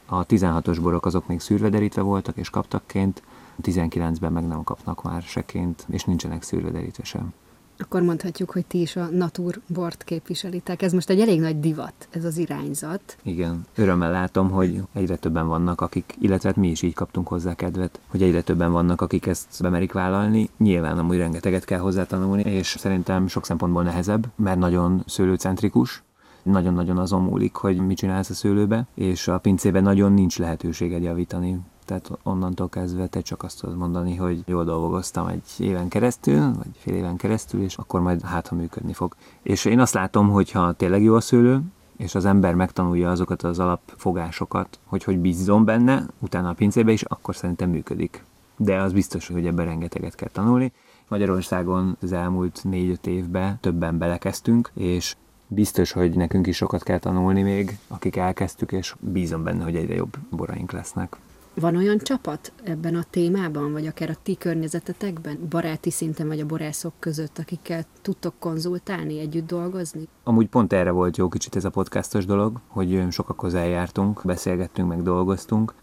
a 0.08 0.26
16-os 0.26 0.78
borok 0.82 1.06
azok 1.06 1.26
még 1.26 1.40
szűrvederítve 1.40 2.00
voltak 2.02 2.36
és 2.36 2.50
kaptakként, 2.50 3.22
19-ben 3.62 4.32
meg 4.32 4.46
nem 4.46 4.64
kapnak 4.64 5.02
már 5.02 5.22
seként, 5.22 5.86
és 5.88 6.04
nincsenek 6.04 6.42
szűrvederítve 6.42 7.04
sem. 7.04 7.32
Akkor 7.80 8.02
mondhatjuk, 8.02 8.50
hogy 8.50 8.66
ti 8.66 8.80
is 8.80 8.96
a 8.96 9.04
Natur 9.04 9.60
bort 9.66 10.04
képviselitek. 10.04 10.82
Ez 10.82 10.92
most 10.92 11.10
egy 11.10 11.20
elég 11.20 11.40
nagy 11.40 11.60
divat, 11.60 12.08
ez 12.10 12.24
az 12.24 12.36
irányzat. 12.36 13.16
Igen. 13.22 13.66
Örömmel 13.74 14.10
látom, 14.10 14.50
hogy 14.50 14.82
egyre 14.92 15.16
többen 15.16 15.46
vannak, 15.46 15.80
akik, 15.80 16.16
illetve 16.20 16.48
hát 16.48 16.58
mi 16.58 16.68
is 16.68 16.82
így 16.82 16.94
kaptunk 16.94 17.28
hozzá 17.28 17.54
kedvet, 17.54 18.00
hogy 18.06 18.22
egyre 18.22 18.42
többen 18.42 18.72
vannak, 18.72 19.00
akik 19.00 19.26
ezt 19.26 19.62
bemerik 19.62 19.92
vállalni. 19.92 20.48
Nyilván 20.58 20.98
amúgy 20.98 21.16
rengeteget 21.16 21.64
kell 21.64 21.78
hozzá 21.78 22.04
tanulni, 22.06 22.42
és 22.42 22.76
szerintem 22.78 23.26
sok 23.26 23.44
szempontból 23.44 23.82
nehezebb, 23.82 24.26
mert 24.36 24.58
nagyon 24.58 25.02
szőlőcentrikus, 25.06 26.02
nagyon-nagyon 26.50 26.98
azon 26.98 27.22
múlik, 27.22 27.54
hogy 27.54 27.76
mit 27.76 27.96
csinálsz 27.96 28.30
a 28.30 28.34
szőlőbe, 28.34 28.86
és 28.94 29.28
a 29.28 29.38
pincében 29.38 29.82
nagyon 29.82 30.12
nincs 30.12 30.38
lehetőséged 30.38 31.02
javítani. 31.02 31.60
Tehát 31.84 32.10
onnantól 32.22 32.68
kezdve 32.68 33.06
te 33.06 33.20
csak 33.20 33.42
azt 33.42 33.60
tudod 33.60 33.76
mondani, 33.76 34.16
hogy 34.16 34.42
jól 34.46 34.64
dolgoztam 34.64 35.26
egy 35.26 35.42
éven 35.58 35.88
keresztül, 35.88 36.52
vagy 36.52 36.70
fél 36.76 36.94
éven 36.94 37.16
keresztül, 37.16 37.62
és 37.62 37.76
akkor 37.76 38.00
majd 38.00 38.22
hát, 38.22 38.48
ha 38.48 38.54
működni 38.54 38.92
fog. 38.92 39.14
És 39.42 39.64
én 39.64 39.80
azt 39.80 39.94
látom, 39.94 40.28
hogy 40.28 40.50
ha 40.50 40.72
tényleg 40.72 41.02
jó 41.02 41.14
a 41.14 41.20
szőlő, 41.20 41.62
és 41.96 42.14
az 42.14 42.24
ember 42.24 42.54
megtanulja 42.54 43.10
azokat 43.10 43.42
az 43.42 43.58
alapfogásokat, 43.58 44.78
hogy 44.84 45.04
hogy 45.04 45.18
bízzon 45.18 45.64
benne, 45.64 46.06
utána 46.18 46.48
a 46.48 46.54
pincébe 46.54 46.92
is, 46.92 47.02
akkor 47.02 47.36
szerintem 47.36 47.70
működik. 47.70 48.24
De 48.56 48.82
az 48.82 48.92
biztos, 48.92 49.28
hogy 49.28 49.46
ebben 49.46 49.64
rengeteget 49.64 50.14
kell 50.14 50.28
tanulni. 50.28 50.72
Magyarországon 51.08 51.96
az 52.02 52.12
elmúlt 52.12 52.60
négy-öt 52.64 53.06
évben 53.06 53.58
többen 53.60 53.98
belekezdtünk, 53.98 54.70
és 54.74 55.16
biztos, 55.48 55.92
hogy 55.92 56.16
nekünk 56.16 56.46
is 56.46 56.56
sokat 56.56 56.82
kell 56.82 56.98
tanulni 56.98 57.42
még, 57.42 57.78
akik 57.88 58.16
elkezdtük, 58.16 58.72
és 58.72 58.94
bízom 59.00 59.42
benne, 59.42 59.64
hogy 59.64 59.76
egyre 59.76 59.94
jobb 59.94 60.16
boraink 60.30 60.72
lesznek. 60.72 61.16
Van 61.60 61.76
olyan 61.76 61.98
csapat 61.98 62.52
ebben 62.64 62.94
a 62.94 63.04
témában, 63.10 63.72
vagy 63.72 63.86
akár 63.86 64.10
a 64.10 64.16
ti 64.22 64.36
környezetetekben, 64.36 65.38
baráti 65.50 65.90
szinten 65.90 66.26
vagy 66.26 66.40
a 66.40 66.46
borászok 66.46 66.92
között, 66.98 67.38
akikkel 67.38 67.84
tudtok 68.02 68.34
konzultálni, 68.38 69.18
együtt 69.18 69.46
dolgozni? 69.46 70.08
Amúgy 70.24 70.48
pont 70.48 70.72
erre 70.72 70.90
volt 70.90 71.16
jó 71.16 71.28
kicsit 71.28 71.56
ez 71.56 71.64
a 71.64 71.70
podcastos 71.70 72.24
dolog, 72.24 72.60
hogy 72.66 73.06
sokak 73.10 73.40
hozzájártunk, 73.40 74.20
beszélgettünk, 74.24 74.88
meg 74.88 75.02
dolgoztunk. 75.02 75.74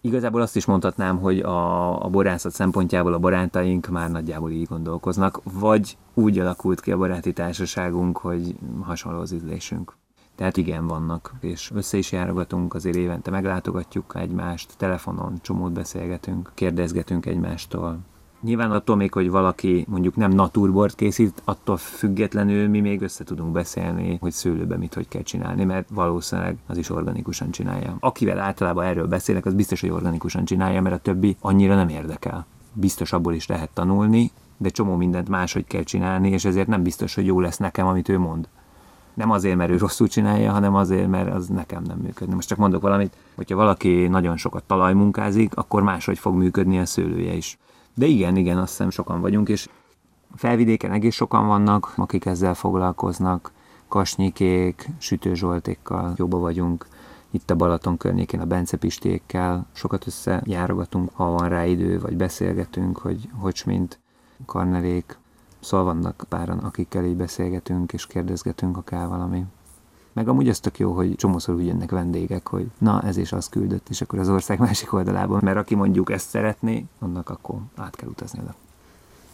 Igazából 0.00 0.40
azt 0.40 0.56
is 0.56 0.64
mondhatnám, 0.64 1.18
hogy 1.18 1.38
a, 1.40 2.04
a 2.04 2.08
borászat 2.08 2.52
szempontjából 2.52 3.12
a 3.12 3.18
barátaink 3.18 3.86
már 3.88 4.10
nagyjából 4.10 4.50
így 4.50 4.66
gondolkoznak, 4.66 5.40
vagy 5.60 5.96
úgy 6.14 6.38
alakult 6.38 6.80
ki 6.80 6.92
a 6.92 6.96
baráti 6.96 7.32
társaságunk, 7.32 8.18
hogy 8.18 8.54
hasonló 8.82 9.20
az 9.20 9.32
ízlésünk. 9.32 9.96
Tehát 10.34 10.56
igen, 10.56 10.86
vannak, 10.86 11.34
és 11.40 11.70
össze 11.74 11.98
is 11.98 12.12
járogatunk, 12.12 12.74
azért 12.74 12.96
évente 12.96 13.30
meglátogatjuk 13.30 14.12
egymást, 14.16 14.74
telefonon 14.76 15.38
csomót 15.42 15.72
beszélgetünk, 15.72 16.50
kérdezgetünk 16.54 17.26
egymástól. 17.26 17.98
Nyilván 18.42 18.70
attól 18.70 18.96
még, 18.96 19.12
hogy 19.12 19.30
valaki 19.30 19.84
mondjuk 19.88 20.16
nem 20.16 20.30
naturbort 20.30 20.94
készít, 20.94 21.42
attól 21.44 21.76
függetlenül 21.76 22.68
mi 22.68 22.80
még 22.80 23.02
össze 23.02 23.24
tudunk 23.24 23.52
beszélni, 23.52 24.16
hogy 24.20 24.32
szőlőbe 24.32 24.76
mit 24.76 24.94
hogy 24.94 25.08
kell 25.08 25.22
csinálni, 25.22 25.64
mert 25.64 25.88
valószínűleg 25.90 26.56
az 26.66 26.76
is 26.76 26.90
organikusan 26.90 27.50
csinálja. 27.50 27.96
Akivel 28.00 28.38
általában 28.38 28.84
erről 28.84 29.06
beszélek, 29.06 29.46
az 29.46 29.54
biztos, 29.54 29.80
hogy 29.80 29.90
organikusan 29.90 30.44
csinálja, 30.44 30.82
mert 30.82 30.94
a 30.94 30.98
többi 30.98 31.36
annyira 31.40 31.74
nem 31.74 31.88
érdekel. 31.88 32.46
Biztos 32.72 33.12
abból 33.12 33.34
is 33.34 33.46
lehet 33.46 33.70
tanulni, 33.70 34.30
de 34.56 34.68
csomó 34.68 34.96
mindent 34.96 35.28
máshogy 35.28 35.66
kell 35.66 35.82
csinálni, 35.82 36.28
és 36.28 36.44
ezért 36.44 36.68
nem 36.68 36.82
biztos, 36.82 37.14
hogy 37.14 37.26
jó 37.26 37.40
lesz 37.40 37.56
nekem, 37.56 37.86
amit 37.86 38.08
ő 38.08 38.18
mond 38.18 38.48
nem 39.14 39.30
azért, 39.30 39.56
mert 39.56 39.70
ő 39.70 39.76
rosszul 39.76 40.08
csinálja, 40.08 40.52
hanem 40.52 40.74
azért, 40.74 41.08
mert 41.08 41.34
az 41.34 41.46
nekem 41.46 41.82
nem 41.82 41.98
működne. 41.98 42.34
Most 42.34 42.48
csak 42.48 42.58
mondok 42.58 42.82
valamit, 42.82 43.16
hogyha 43.34 43.56
valaki 43.56 44.06
nagyon 44.08 44.36
sokat 44.36 44.62
talajmunkázik, 44.66 45.56
akkor 45.56 45.82
máshogy 45.82 46.18
fog 46.18 46.34
működni 46.34 46.78
a 46.78 46.86
szőlője 46.86 47.32
is. 47.32 47.58
De 48.00 48.06
igen, 48.06 48.36
igen, 48.36 48.58
azt 48.58 48.70
hiszem 48.70 48.90
sokan 48.90 49.20
vagyunk, 49.20 49.48
és 49.48 49.68
felvidéken 50.34 50.92
egész 50.92 51.14
sokan 51.14 51.46
vannak, 51.46 51.92
akik 51.96 52.24
ezzel 52.24 52.54
foglalkoznak, 52.54 53.52
kasnyikék, 53.88 54.88
sütőzsoltékkal 54.98 56.12
jobba 56.16 56.38
vagyunk, 56.38 56.86
itt 57.30 57.50
a 57.50 57.54
Balaton 57.54 57.96
környékén 57.96 58.40
a 58.40 58.44
Bence 58.44 58.76
Pistékkel 58.76 59.66
sokat 59.72 60.06
összejárogatunk, 60.06 61.10
ha 61.14 61.30
van 61.30 61.48
rá 61.48 61.64
idő, 61.66 62.00
vagy 62.00 62.16
beszélgetünk, 62.16 62.98
hogy 62.98 63.28
hogy 63.38 63.62
mint 63.66 63.98
karnelék, 64.46 65.18
Szóval 65.60 65.86
vannak 65.86 66.24
páran, 66.28 66.58
akikkel 66.58 67.04
így 67.04 67.16
beszélgetünk 67.16 67.92
és 67.92 68.06
kérdezgetünk, 68.06 68.84
kell 68.84 69.06
valami. 69.06 69.44
Meg 70.12 70.28
amúgy 70.28 70.48
az 70.48 70.60
tök 70.60 70.78
jó, 70.78 70.92
hogy 70.92 71.14
csomószor 71.14 71.54
úgy 71.54 71.66
jönnek 71.66 71.90
vendégek, 71.90 72.48
hogy 72.48 72.70
na, 72.78 73.02
ez 73.02 73.16
is 73.16 73.32
az 73.32 73.48
küldött, 73.48 73.88
és 73.88 74.00
akkor 74.00 74.18
az 74.18 74.28
ország 74.28 74.58
másik 74.68 74.92
oldalában, 74.92 75.40
mert 75.42 75.56
aki 75.56 75.74
mondjuk 75.74 76.10
ezt 76.10 76.28
szeretné, 76.28 76.86
annak 76.98 77.28
akkor 77.28 77.56
át 77.76 77.96
kell 77.96 78.08
utazni 78.08 78.40
oda. 78.42 78.54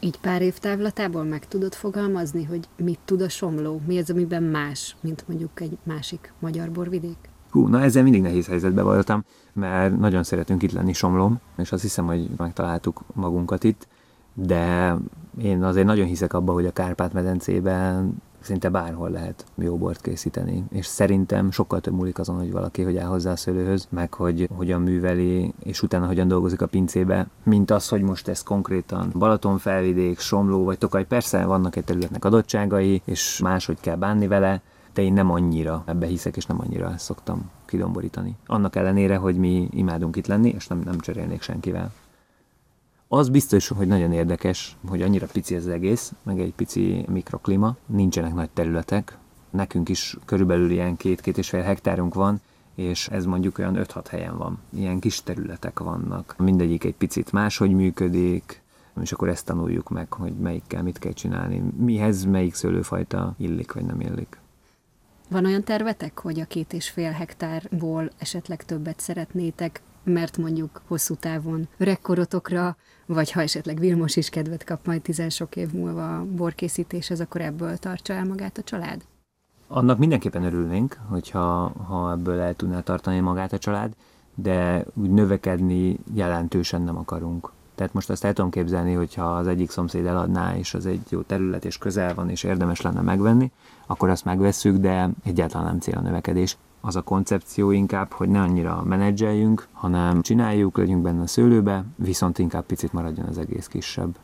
Így 0.01 0.21
pár 0.21 0.43
év 0.43 0.59
távlatából 0.59 1.25
meg 1.25 1.49
tudod 1.49 1.75
fogalmazni, 1.75 2.45
hogy 2.45 2.69
mit 2.77 2.99
tud 3.05 3.21
a 3.21 3.29
somló? 3.29 3.81
Mi 3.87 3.99
az, 3.99 4.11
amiben 4.11 4.43
más, 4.43 4.97
mint 5.01 5.25
mondjuk 5.29 5.61
egy 5.61 5.79
másik 5.83 6.33
magyar 6.39 6.71
borvidék? 6.71 7.17
Hú, 7.51 7.67
na 7.67 7.81
ezzel 7.81 8.03
mindig 8.03 8.23
nehéz 8.23 8.47
helyzetbe 8.47 8.83
voltam, 8.83 9.25
mert 9.53 9.99
nagyon 9.99 10.23
szeretünk 10.23 10.63
itt 10.63 10.73
lenni 10.73 10.93
Somlom, 10.93 11.41
és 11.57 11.73
azt 11.73 11.83
hiszem, 11.83 12.07
hogy 12.07 12.29
megtaláltuk 12.37 13.03
magunkat 13.15 13.65
itt, 13.65 13.89
de 14.35 14.97
én 15.43 15.63
azért 15.63 15.87
nagyon 15.87 16.07
hiszek 16.07 16.33
abba, 16.33 16.53
hogy 16.53 16.67
a 16.67 16.73
Kárpát-medencében 16.73 18.23
szinte 18.47 18.69
bárhol 18.69 19.11
lehet 19.11 19.45
jó 19.55 19.77
bort 19.77 20.01
készíteni. 20.01 20.65
És 20.71 20.87
szerintem 20.87 21.51
sokkal 21.51 21.81
több 21.81 21.95
múlik 21.95 22.19
azon, 22.19 22.37
hogy 22.37 22.53
valaki 22.53 22.83
hogy 22.83 22.97
áll 22.97 23.09
hozzá 23.09 23.33
a 23.33 23.37
szőlőhöz, 23.37 23.87
meg 23.91 24.15
hogy 24.15 24.49
hogyan 24.57 24.83
műveli, 24.83 25.55
és 25.63 25.83
utána 25.83 26.07
hogyan 26.07 26.29
dolgozik 26.29 26.63
a 26.63 26.67
pincébe, 26.67 27.27
mint 27.43 27.71
az, 27.71 27.89
hogy 27.89 28.03
most 28.03 28.29
ez 28.29 28.43
konkrétan 28.43 29.13
Balatonfelvidék, 29.15 30.19
Somló 30.19 30.65
vagy 30.65 30.79
Tokaj. 30.79 31.07
Persze 31.07 31.45
vannak 31.45 31.77
egy 31.77 31.85
területnek 31.85 32.25
adottságai, 32.25 33.03
és 33.05 33.41
máshogy 33.43 33.81
kell 33.81 33.97
bánni 33.97 34.27
vele, 34.27 34.63
de 34.95 35.03
én 35.03 35.13
nem 35.13 35.31
annyira 35.31 35.83
ebbe 35.87 36.07
hiszek, 36.07 36.37
és 36.37 36.47
nem 36.47 36.61
annyira 36.61 36.95
szoktam 36.99 37.51
kidomborítani. 37.65 38.37
Annak 38.47 38.77
ellenére, 38.77 39.17
hogy 39.17 39.37
mi 39.37 39.69
imádunk 39.71 40.17
itt 40.17 40.27
lenni, 40.27 40.49
és 40.49 40.67
nem, 40.67 40.81
nem 40.85 40.99
cserélnék 40.99 41.43
senkivel. 41.43 41.93
Az 43.09 43.29
biztos, 43.29 43.69
hogy 43.69 43.87
nagyon 43.87 44.13
érdekes, 44.13 44.77
hogy 44.89 45.03
annyira 45.03 45.27
pici 45.33 45.55
ez 45.55 45.67
az 45.67 45.73
egész, 45.73 46.13
meg 46.23 46.41
egy 46.41 46.53
pici 46.53 47.05
mikroklima, 47.09 47.77
nincsenek 47.87 48.35
nagy 48.35 48.51
területek. 48.51 49.19
Nekünk 49.51 49.89
is 49.89 50.17
körülbelül 50.25 50.71
ilyen 50.71 50.97
két-két 50.97 51.39
és 51.39 51.49
fél 51.49 51.63
hektárunk 51.63 52.15
van, 52.15 52.41
és 52.75 53.09
ez 53.09 53.25
mondjuk 53.25 53.59
olyan 53.59 53.79
5-6 53.79 54.05
helyen 54.09 54.37
van. 54.37 54.59
Ilyen 54.71 54.99
kis 54.99 55.23
területek 55.23 55.79
vannak. 55.79 56.35
Mindegyik 56.39 56.85
egy 56.85 56.95
picit 56.95 57.33
máshogy 57.33 57.71
működik, 57.71 58.63
és 59.03 59.13
akkor 59.13 59.29
ezt 59.29 59.45
tanuljuk 59.45 59.89
meg, 59.89 60.13
hogy 60.13 60.33
melyikkel 60.33 60.83
mit 60.83 60.99
kell 60.99 61.13
csinálni, 61.13 61.63
mihez 61.77 62.25
melyik 62.25 62.55
szőlőfajta 62.55 63.35
illik 63.39 63.73
vagy 63.73 63.85
nem 63.85 64.01
illik. 64.01 64.39
Van 65.29 65.45
olyan 65.45 65.65
tervetek, 65.65 66.19
hogy 66.19 66.41
a 66.41 66.45
két 66.45 66.73
és 66.73 66.91
fél 66.91 67.11
hektárból 67.11 68.11
esetleg 68.19 68.65
többet 68.65 69.01
szeretnétek 69.01 69.81
mert 70.07 70.37
mondjuk 70.37 70.81
hosszú 70.87 71.15
távon 71.15 71.69
öregkorotokra, 71.77 72.77
vagy 73.07 73.33
ha 73.33 73.41
esetleg 73.41 73.79
Vilmos 73.79 74.17
is 74.17 74.29
kedvet 74.29 74.65
kap 74.65 74.87
majd 74.87 75.03
tizen 75.03 75.31
sok 75.31 75.57
év 75.57 75.73
múlva 75.73 76.17
a 76.17 76.25
borkészítéshez, 76.25 77.21
akkor 77.21 77.41
ebből 77.41 77.77
tartsa 77.77 78.13
el 78.13 78.25
magát 78.25 78.59
a 78.59 78.63
család? 78.63 79.05
Annak 79.69 79.99
mindenképpen 79.99 80.45
örülnénk, 80.45 80.99
hogyha 81.09 81.73
ha 81.87 82.13
ebből 82.13 82.41
el 82.41 82.55
tudná 82.55 82.81
tartani 82.81 83.21
magát 83.21 83.53
a 83.53 83.59
család, 83.59 83.93
de 84.35 84.85
úgy 84.95 85.11
növekedni 85.11 85.99
jelentősen 86.15 86.83
nem 86.83 86.97
akarunk. 86.97 87.53
Tehát 87.75 87.93
most 87.93 88.11
azt 88.11 88.25
el 88.25 88.33
tudom 88.33 88.51
képzelni, 88.51 88.93
hogyha 88.93 89.37
az 89.37 89.47
egyik 89.47 89.71
szomszéd 89.71 90.07
eladná, 90.07 90.57
és 90.57 90.75
az 90.75 90.87
egy 90.87 91.01
jó 91.09 91.21
terület, 91.21 91.65
és 91.65 91.79
közel 91.79 92.15
van, 92.15 92.31
és 92.31 92.43
érdemes 92.43 92.81
lenne 92.81 93.01
megvenni, 93.01 93.53
akkor 93.87 94.09
azt 94.09 94.25
megveszük, 94.25 94.77
de 94.77 95.11
egyáltalán 95.25 95.67
nem 95.67 95.81
cél 95.81 95.97
a 95.97 96.01
növekedés 96.01 96.57
az 96.81 96.97
a 96.97 97.03
koncepció 97.03 97.71
inkább, 97.71 98.13
hogy 98.13 98.29
ne 98.29 98.41
annyira 98.41 98.83
menedzseljünk, 98.85 99.67
hanem 99.73 100.23
csináljuk, 100.23 100.77
legyünk 100.77 101.03
benne 101.03 101.23
a 101.23 101.27
szőlőbe, 101.27 101.85
viszont 101.97 102.39
inkább 102.39 102.67
picit 102.67 102.93
maradjon 102.93 103.27
az 103.27 103.39
egész 103.39 103.67
kisebb. 103.67 104.17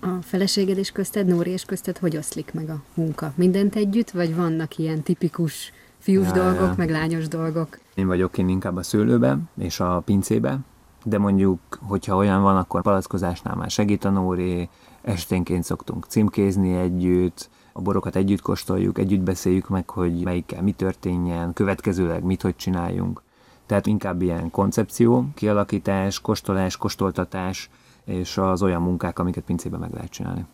A 0.00 0.22
feleséged 0.22 0.78
és 0.78 0.90
közted, 0.90 1.26
Nóri 1.26 1.50
és 1.50 1.64
közted, 1.64 1.98
hogy 1.98 2.16
oszlik 2.16 2.54
meg 2.54 2.68
a 2.68 2.82
munka? 2.94 3.32
Mindent 3.34 3.74
együtt, 3.76 4.10
vagy 4.10 4.36
vannak 4.36 4.78
ilyen 4.78 5.02
tipikus 5.02 5.72
fiús 5.98 6.26
ja, 6.26 6.32
dolgok, 6.32 6.68
ja. 6.68 6.74
meg 6.76 6.90
lányos 6.90 7.28
dolgok? 7.28 7.78
Én 7.94 8.06
vagyok 8.06 8.38
én 8.38 8.48
inkább 8.48 8.76
a 8.76 8.82
szőlőbe 8.82 9.38
és 9.58 9.80
a 9.80 10.02
pincébe, 10.04 10.58
de 11.04 11.18
mondjuk, 11.18 11.60
hogyha 11.80 12.16
olyan 12.16 12.42
van, 12.42 12.56
akkor 12.56 12.82
palackozásnál 12.82 13.54
már 13.54 13.70
segít 13.70 14.04
a 14.04 14.10
Nóri, 14.10 14.68
esténként 15.02 15.64
szoktunk 15.64 16.04
címkézni 16.04 16.74
együtt, 16.74 17.50
a 17.76 17.80
borokat 17.80 18.16
együtt 18.16 18.40
kóstoljuk, 18.40 18.98
együtt 18.98 19.20
beszéljük 19.20 19.68
meg, 19.68 19.90
hogy 19.90 20.24
melyikkel 20.24 20.62
mi 20.62 20.72
történjen, 20.72 21.52
következőleg 21.52 22.22
mit 22.22 22.42
hogy 22.42 22.56
csináljunk. 22.56 23.22
Tehát 23.66 23.86
inkább 23.86 24.22
ilyen 24.22 24.50
koncepció, 24.50 25.26
kialakítás, 25.34 26.20
kóstolás, 26.20 26.76
kóstoltatás, 26.76 27.70
és 28.04 28.38
az 28.38 28.62
olyan 28.62 28.82
munkák, 28.82 29.18
amiket 29.18 29.44
pincében 29.44 29.80
meg 29.80 29.92
lehet 29.92 30.10
csinálni. 30.10 30.44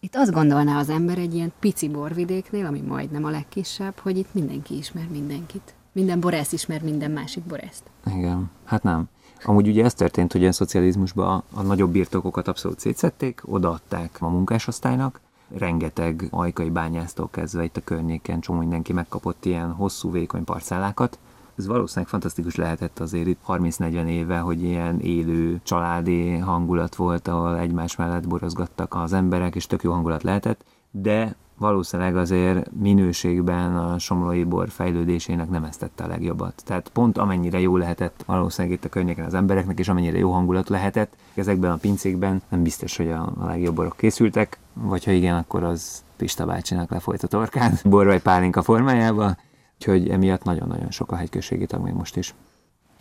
Itt 0.00 0.14
azt 0.14 0.32
gondolná 0.32 0.78
az 0.78 0.88
ember 0.88 1.18
egy 1.18 1.34
ilyen 1.34 1.52
pici 1.60 1.88
borvidéknél, 1.88 2.66
ami 2.66 2.80
majdnem 2.80 3.24
a 3.24 3.30
legkisebb, 3.30 3.98
hogy 3.98 4.16
itt 4.16 4.34
mindenki 4.34 4.76
ismer 4.76 5.08
mindenkit. 5.10 5.74
Minden 5.92 6.20
borász 6.20 6.52
ismer 6.52 6.82
minden 6.82 7.10
másik 7.10 7.44
borászt. 7.44 7.82
Igen, 8.06 8.50
hát 8.64 8.82
nem. 8.82 9.08
Amúgy 9.44 9.68
ugye 9.68 9.84
ez 9.84 9.94
történt, 9.94 10.32
hogy 10.32 10.46
a 10.46 10.52
szocializmusban 10.52 11.42
a 11.54 11.62
nagyobb 11.62 11.90
birtokokat 11.90 12.48
abszolút 12.48 12.80
szétszették, 12.80 13.42
odaadták 13.44 14.16
a 14.20 14.28
munkásosztálynak, 14.28 15.20
rengeteg 15.56 16.28
ajkai 16.30 16.70
bányásztól 16.70 17.28
kezdve 17.30 17.64
itt 17.64 17.76
a 17.76 17.84
környéken 17.84 18.40
csomó 18.40 18.58
mindenki 18.58 18.92
megkapott 18.92 19.44
ilyen 19.44 19.72
hosszú, 19.72 20.10
vékony 20.10 20.44
parcellákat. 20.44 21.18
Ez 21.56 21.66
valószínűleg 21.66 22.08
fantasztikus 22.08 22.54
lehetett 22.54 22.98
azért 22.98 23.26
itt 23.26 23.40
30-40 23.48 24.06
éve, 24.06 24.38
hogy 24.38 24.62
ilyen 24.62 25.00
élő 25.00 25.60
családi 25.62 26.36
hangulat 26.36 26.94
volt, 26.94 27.28
ahol 27.28 27.58
egymás 27.58 27.96
mellett 27.96 28.28
borozgattak 28.28 28.94
az 28.94 29.12
emberek, 29.12 29.54
és 29.54 29.66
tök 29.66 29.82
jó 29.82 29.92
hangulat 29.92 30.22
lehetett, 30.22 30.64
de 30.90 31.36
valószínűleg 31.58 32.16
azért 32.16 32.70
minőségben 32.80 33.76
a 33.76 33.98
somlói 33.98 34.44
bor 34.44 34.68
fejlődésének 34.68 35.50
nem 35.50 35.64
ezt 35.64 35.78
tette 35.78 36.04
a 36.04 36.06
legjobbat. 36.06 36.62
Tehát 36.64 36.88
pont 36.88 37.18
amennyire 37.18 37.60
jó 37.60 37.76
lehetett 37.76 38.22
valószínűleg 38.26 38.76
itt 38.76 38.84
a 38.84 38.88
környéken 38.88 39.24
az 39.24 39.34
embereknek, 39.34 39.78
és 39.78 39.88
amennyire 39.88 40.18
jó 40.18 40.32
hangulat 40.32 40.68
lehetett, 40.68 41.12
ezekben 41.34 41.70
a 41.70 41.76
pincékben 41.76 42.42
nem 42.48 42.62
biztos, 42.62 42.96
hogy 42.96 43.10
a, 43.10 43.32
legjobb 43.46 43.74
borok 43.74 43.96
készültek, 43.96 44.58
vagy 44.72 45.04
ha 45.04 45.10
igen, 45.10 45.36
akkor 45.36 45.62
az 45.62 46.04
Pista 46.16 46.46
bácsinak 46.46 46.90
lefolyt 46.90 47.22
a 47.22 47.26
torkán, 47.26 47.78
bor 47.84 48.06
vagy 48.06 48.22
pálinka 48.22 48.62
formájába, 48.62 49.36
úgyhogy 49.74 50.08
emiatt 50.08 50.42
nagyon-nagyon 50.42 50.90
sok 50.90 51.12
a 51.12 51.16
hegyközségi 51.16 51.66
tag 51.66 51.82
még 51.82 51.94
most 51.94 52.16
is. 52.16 52.34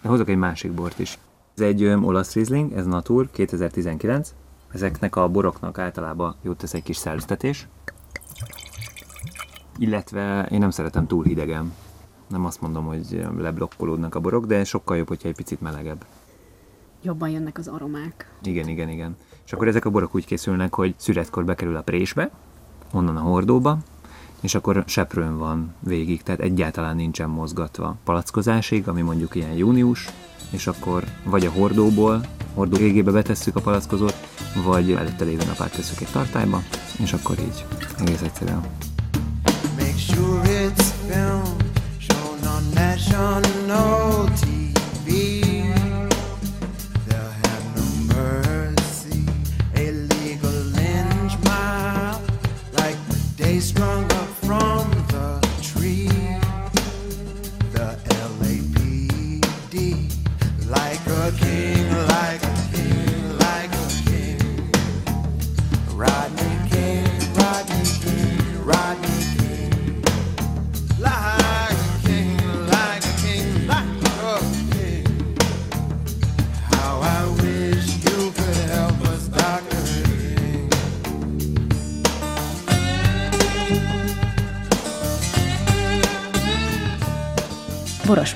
De 0.01 0.09
hozok 0.09 0.29
egy 0.29 0.37
másik 0.37 0.71
bort 0.71 0.99
is. 0.99 1.17
Ez 1.55 1.63
egy 1.63 1.83
öm, 1.83 2.05
olasz 2.05 2.33
Riesling, 2.33 2.71
ez 2.73 2.85
Natur 2.85 3.31
2019. 3.31 4.33
Ezeknek 4.73 5.15
a 5.15 5.27
boroknak 5.27 5.77
általában 5.77 6.35
jót 6.41 6.57
tesz 6.57 6.73
egy 6.73 6.83
kis 6.83 6.97
szellőztetés, 6.97 7.67
illetve 9.77 10.47
én 10.51 10.59
nem 10.59 10.69
szeretem 10.69 11.07
túl 11.07 11.23
hidegen. 11.23 11.73
Nem 12.27 12.45
azt 12.45 12.61
mondom, 12.61 12.85
hogy 12.85 13.27
leblokkolódnak 13.37 14.15
a 14.15 14.19
borok, 14.19 14.45
de 14.45 14.63
sokkal 14.63 14.97
jobb, 14.97 15.07
hogyha 15.07 15.27
egy 15.27 15.35
picit 15.35 15.61
melegebb. 15.61 16.05
Jobban 17.01 17.29
jönnek 17.29 17.57
az 17.57 17.67
aromák. 17.67 18.31
Igen, 18.43 18.67
igen, 18.67 18.89
igen. 18.89 19.15
És 19.45 19.53
akkor 19.53 19.67
ezek 19.67 19.85
a 19.85 19.89
borok 19.89 20.15
úgy 20.15 20.25
készülnek, 20.25 20.73
hogy 20.73 20.95
szüretkor 20.97 21.45
bekerül 21.45 21.75
a 21.75 21.81
présbe, 21.81 22.31
onnan 22.91 23.17
a 23.17 23.21
hordóba, 23.21 23.77
és 24.41 24.55
akkor 24.55 24.83
seprőn 24.87 25.37
van 25.37 25.73
végig, 25.79 26.23
tehát 26.23 26.41
egyáltalán 26.41 26.95
nincsen 26.95 27.29
mozgatva 27.29 27.95
palackozásig, 28.03 28.87
ami 28.87 29.01
mondjuk 29.01 29.35
ilyen 29.35 29.53
június, 29.53 30.07
és 30.49 30.67
akkor 30.67 31.03
vagy 31.23 31.45
a 31.45 31.51
hordóból, 31.51 32.21
hordó 32.53 32.77
végébe 32.77 33.11
betesszük 33.11 33.55
a 33.55 33.61
palackozót, 33.61 34.26
vagy 34.63 34.91
előtte 34.91 35.23
lévő 35.23 35.45
nap 35.45 35.61
áttesszük 35.61 36.01
egy 36.01 36.07
tartályba, 36.11 36.63
és 37.03 37.13
akkor 37.13 37.39
így 37.39 37.65
egész 37.99 38.21
egyszerűen. 38.21 38.61
Make 39.77 39.97
sure 39.97 40.41
it's 40.49 40.85
filmed, 41.07 41.63
shown 41.99 42.39
on 42.55 42.63
national 42.73 43.41
TV. 44.25 45.07
They'll 47.07 47.33
have 47.43 47.65
no 47.75 47.85
mercy, 48.13 49.23
a 49.75 49.79
legal 50.09 50.63
lynch 50.75 51.35
mob, 51.43 52.21
like 52.75 52.97
the 53.07 53.43
day 53.43 53.59
sprung 53.59 54.03
up 54.03 54.29
from 54.41 54.89
the 55.07 55.39
tree. 55.61 56.39
The 57.73 57.97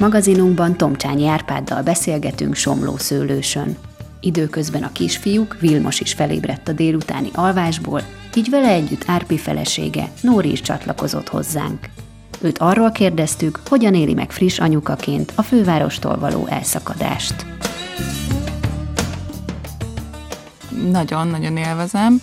magazinunkban 0.02 0.78
Tomcsányi 0.78 1.28
Árpáddal 1.28 1.82
beszélgetünk 1.82 2.56
Somló 2.56 2.98
szőlősön. 2.98 3.78
Időközben 4.20 4.84
a 4.84 4.92
kisfiúk, 4.92 5.58
Vilmos 5.60 6.00
is 6.00 6.14
felébredt 6.14 6.68
a 6.68 6.72
délutáni 6.72 7.30
alvásból, 7.34 8.02
így 8.36 8.50
vele 8.50 8.68
együtt 8.68 9.04
Árpi 9.08 9.38
felesége, 9.38 10.12
Nóri 10.22 10.52
is 10.52 10.62
csatlakozott 10.62 11.28
hozzánk. 11.28 11.90
Őt 12.42 12.58
arról 12.58 12.92
kérdeztük, 12.92 13.60
hogyan 13.70 13.94
éli 13.94 14.14
meg 14.14 14.32
friss 14.32 14.60
anyukaként 14.60 15.32
a 15.36 15.42
fővárostól 15.42 16.18
való 16.18 16.48
elszakadást. 16.48 17.46
nagyon-nagyon 20.92 21.58
élvezem. 21.58 22.22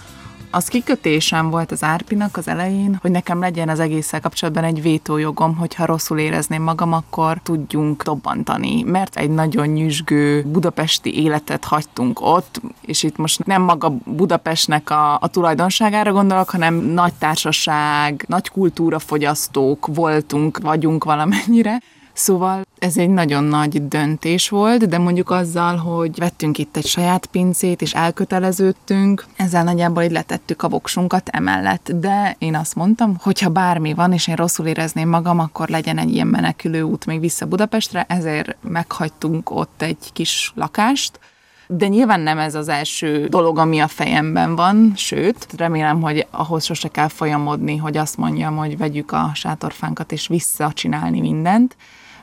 Az 0.50 0.68
kikötésem 0.68 1.50
volt 1.50 1.72
az 1.72 1.82
Árpinak 1.82 2.36
az 2.36 2.48
elején, 2.48 2.98
hogy 3.00 3.10
nekem 3.10 3.40
legyen 3.40 3.68
az 3.68 3.80
egésszel 3.80 4.20
kapcsolatban 4.20 4.64
egy 4.64 4.82
vétójogom, 4.82 5.56
hogyha 5.56 5.86
rosszul 5.86 6.18
érezném 6.18 6.62
magam, 6.62 6.92
akkor 6.92 7.40
tudjunk 7.42 8.02
dobbantani. 8.02 8.82
Mert 8.82 9.16
egy 9.16 9.30
nagyon 9.30 9.66
nyüzsgő 9.66 10.42
budapesti 10.42 11.22
életet 11.22 11.64
hagytunk 11.64 12.20
ott, 12.20 12.60
és 12.80 13.02
itt 13.02 13.16
most 13.16 13.46
nem 13.46 13.62
maga 13.62 13.96
Budapestnek 14.04 14.90
a, 14.90 15.18
a 15.20 15.28
tulajdonságára 15.28 16.12
gondolok, 16.12 16.50
hanem 16.50 16.74
nagy 16.74 17.14
társaság, 17.18 18.24
nagy 18.28 18.48
kultúrafogyasztók 18.48 19.86
voltunk, 19.86 20.58
vagyunk 20.58 21.04
valamennyire. 21.04 21.80
Szóval 22.18 22.66
ez 22.78 22.96
egy 22.96 23.08
nagyon 23.08 23.44
nagy 23.44 23.88
döntés 23.88 24.48
volt, 24.48 24.88
de 24.88 24.98
mondjuk 24.98 25.30
azzal, 25.30 25.76
hogy 25.76 26.18
vettünk 26.18 26.58
itt 26.58 26.76
egy 26.76 26.86
saját 26.86 27.26
pincét, 27.26 27.82
és 27.82 27.94
elköteleződtünk, 27.94 29.24
ezzel 29.36 29.64
nagyjából 29.64 30.02
így 30.02 30.10
letettük 30.10 30.62
a 30.62 30.68
voksunkat 30.68 31.28
emellett. 31.28 31.90
De 31.92 32.36
én 32.38 32.54
azt 32.54 32.74
mondtam, 32.74 33.16
hogy 33.20 33.40
ha 33.40 33.48
bármi 33.48 33.94
van, 33.94 34.12
és 34.12 34.26
én 34.26 34.34
rosszul 34.34 34.66
érezném 34.66 35.08
magam, 35.08 35.38
akkor 35.38 35.68
legyen 35.68 35.98
egy 35.98 36.12
ilyen 36.14 36.26
menekülő 36.26 36.82
út 36.82 37.06
még 37.06 37.20
vissza 37.20 37.46
Budapestre, 37.46 38.04
ezért 38.08 38.56
meghagytunk 38.60 39.50
ott 39.50 39.82
egy 39.82 40.12
kis 40.12 40.52
lakást, 40.54 41.20
de 41.66 41.88
nyilván 41.88 42.20
nem 42.20 42.38
ez 42.38 42.54
az 42.54 42.68
első 42.68 43.26
dolog, 43.26 43.58
ami 43.58 43.78
a 43.78 43.88
fejemben 43.88 44.56
van, 44.56 44.92
sőt, 44.96 45.46
remélem, 45.56 46.00
hogy 46.00 46.26
ahhoz 46.30 46.64
sose 46.64 46.88
kell 46.88 47.08
folyamodni, 47.08 47.76
hogy 47.76 47.96
azt 47.96 48.16
mondjam, 48.16 48.56
hogy 48.56 48.78
vegyük 48.78 49.12
a 49.12 49.30
sátorfánkat 49.34 50.12
és 50.12 50.26
visszacsinálni 50.26 51.20
mindent. 51.20 51.76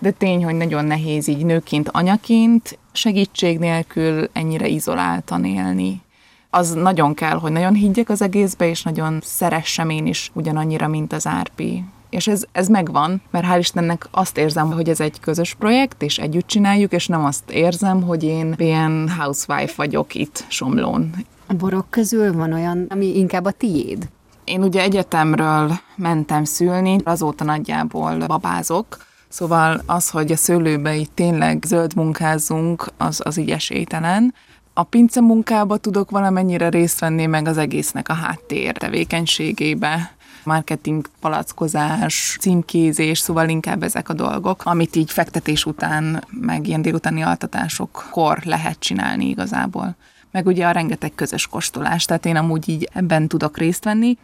De 0.06 0.12
tény, 0.12 0.44
hogy 0.44 0.56
nagyon 0.56 0.86
nehéz 0.86 1.28
így 1.28 1.46
nőként, 1.46 1.90
anyaként, 1.90 2.78
segítség 2.92 3.60
nélkül 3.60 4.30
ennyire 4.34 4.68
izoláltan 4.68 5.46
élni. 5.46 6.02
Az 6.50 6.74
nagyon 6.74 7.14
kell, 7.14 7.38
hogy 7.38 7.52
nagyon 7.52 7.74
higgyek 7.74 8.10
az 8.10 8.22
egészbe, 8.22 8.70
és 8.70 8.84
nagyon 8.84 9.20
szeressem 9.24 9.90
én 9.90 10.06
is 10.06 10.32
ugyanannyira, 10.34 10.88
mint 10.88 11.14
az 11.14 11.28
Árpi. 11.28 11.84
És 12.10 12.28
ez, 12.28 12.44
ez 12.52 12.68
megvan, 12.68 13.22
mert 13.32 13.46
hál' 13.46 13.58
Istennek 13.60 14.08
azt 14.12 14.38
érzem, 14.38 14.72
hogy 14.72 14.90
ez 14.90 15.00
egy 15.00 15.20
közös 15.20 15.54
projekt, 15.54 16.02
és 16.02 16.18
együtt 16.18 16.48
csináljuk, 16.48 16.92
és 16.92 17.08
nem 17.08 17.26
azt 17.26 17.52
érzem, 17.52 18.02
hogy 18.02 18.24
én 18.24 18.56
ilyen 18.58 19.10
housewife 19.18 19.74
vagyok 19.76 20.16
itt 20.16 20.46
Somlón. 20.48 21.16
A 21.46 21.54
borok 21.54 21.86
közül 21.90 22.34
van 22.34 22.54
olyan, 22.54 22.86
ami 22.90 23.18
inkább 23.18 23.46
a 23.46 23.52
tiéd? 23.52 24.10
Én 24.44 24.64
ugye 24.64 24.82
egyetemről 24.82 25.72
mentem 25.96 26.44
szülni, 26.44 26.98
azóta 27.04 27.44
nagyjából 27.44 28.18
babázok, 28.28 29.14
Szóval 29.36 29.82
az, 29.86 30.10
hogy 30.10 30.32
a 30.32 30.36
szőlőbe 30.36 30.96
itt 30.96 31.12
tényleg 31.14 31.64
zöld 31.68 31.96
munkázzunk, 31.96 32.88
az, 32.98 33.22
az 33.24 33.38
így 33.38 33.52
esélytelen. 33.52 34.34
A 34.74 34.84
pince 34.84 35.22
munkába 35.22 35.78
tudok 35.78 36.10
valamennyire 36.10 36.70
részt 36.70 37.00
venni, 37.00 37.26
meg 37.26 37.48
az 37.48 37.58
egésznek 37.58 38.10
a 38.10 38.14
háttér 38.14 38.78
tevékenységébe 38.78 40.16
marketing, 40.44 41.10
palackozás, 41.20 42.38
címkézés, 42.40 43.20
szóval 43.20 43.50
inkább 43.50 43.84
ezek 43.84 44.10
a 44.10 44.14
dolgok, 44.14 44.62
amit 44.66 44.96
így 44.96 45.12
fektetés 45.12 45.66
után, 45.66 46.24
meg 46.42 46.68
ilyen 46.68 46.82
délutáni 46.82 47.22
altatásokkor 47.22 48.40
lehet 48.44 48.80
csinálni 48.80 49.30
igazából. 49.30 49.96
Meg 50.32 50.46
ugye 50.46 50.68
a 50.68 50.72
rengeteg 50.72 51.12
közös 51.16 51.48
kóstolás, 51.48 52.06
tehát 52.06 52.26
én 52.26 52.36
amúgy 52.36 52.70
így 52.70 52.90
ebben 52.94 53.28
tudok 53.28 53.58
részt 53.58 53.84
venni, 53.84 54.18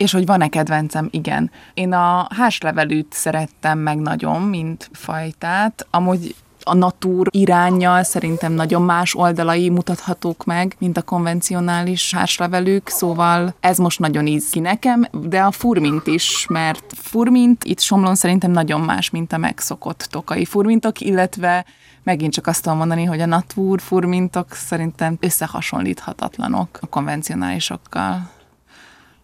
és 0.00 0.12
hogy 0.12 0.26
van-e 0.26 0.48
kedvencem? 0.48 1.08
Igen. 1.10 1.50
Én 1.74 1.92
a 1.92 2.26
házlevelűt 2.36 3.12
szerettem 3.12 3.78
meg 3.78 3.98
nagyon, 3.98 4.42
mint 4.42 4.90
fajtát. 4.92 5.86
Amúgy 5.90 6.34
a 6.62 6.74
natúr 6.74 7.28
irányjal 7.30 8.02
szerintem 8.02 8.52
nagyon 8.52 8.82
más 8.82 9.14
oldalai 9.14 9.68
mutathatók 9.68 10.44
meg, 10.44 10.76
mint 10.78 10.96
a 10.96 11.02
konvencionális 11.02 12.14
hárslevelük, 12.14 12.88
szóval 12.88 13.54
ez 13.60 13.78
most 13.78 13.98
nagyon 13.98 14.26
íz 14.26 14.50
ki 14.50 14.60
nekem, 14.60 15.06
de 15.12 15.40
a 15.40 15.50
furmint 15.50 16.06
is, 16.06 16.46
mert 16.48 16.84
furmint 16.96 17.64
itt 17.64 17.80
Somlón 17.80 18.14
szerintem 18.14 18.50
nagyon 18.50 18.80
más, 18.80 19.10
mint 19.10 19.32
a 19.32 19.38
megszokott 19.38 20.06
tokai 20.10 20.44
furmintok, 20.44 21.00
illetve 21.00 21.64
megint 22.02 22.32
csak 22.32 22.46
azt 22.46 22.62
tudom 22.62 22.78
mondani, 22.78 23.04
hogy 23.04 23.20
a 23.20 23.26
natúr 23.26 23.80
furmintok 23.80 24.52
szerintem 24.52 25.16
összehasonlíthatatlanok 25.20 26.78
a 26.80 26.86
konvencionálisokkal. 26.86 28.38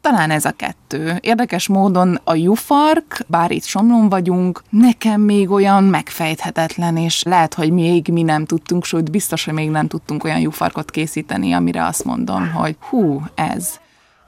Talán 0.07 0.31
ez 0.31 0.45
a 0.45 0.51
kettő. 0.51 1.19
Érdekes 1.21 1.69
módon 1.69 2.21
a 2.25 2.35
jufark, 2.35 3.21
bár 3.27 3.51
itt 3.51 3.65
Somlón 3.65 4.09
vagyunk, 4.09 4.63
nekem 4.71 5.21
még 5.21 5.51
olyan 5.51 5.85
megfejthetetlen, 5.85 6.97
és 6.97 7.23
lehet, 7.23 7.55
hogy 7.55 7.71
még 7.71 8.09
mi 8.09 8.23
nem 8.23 8.45
tudtunk, 8.45 8.85
sőt 8.85 9.11
biztos, 9.11 9.45
hogy 9.45 9.55
még 9.55 9.71
nem 9.71 9.87
tudtunk 9.87 10.25
olyan 10.25 10.41
jufarkot 10.41 10.91
készíteni, 10.91 11.53
amire 11.53 11.87
azt 11.87 12.05
mondom, 12.05 12.53
hogy 12.53 12.77
hú, 12.81 13.23
ez. 13.35 13.79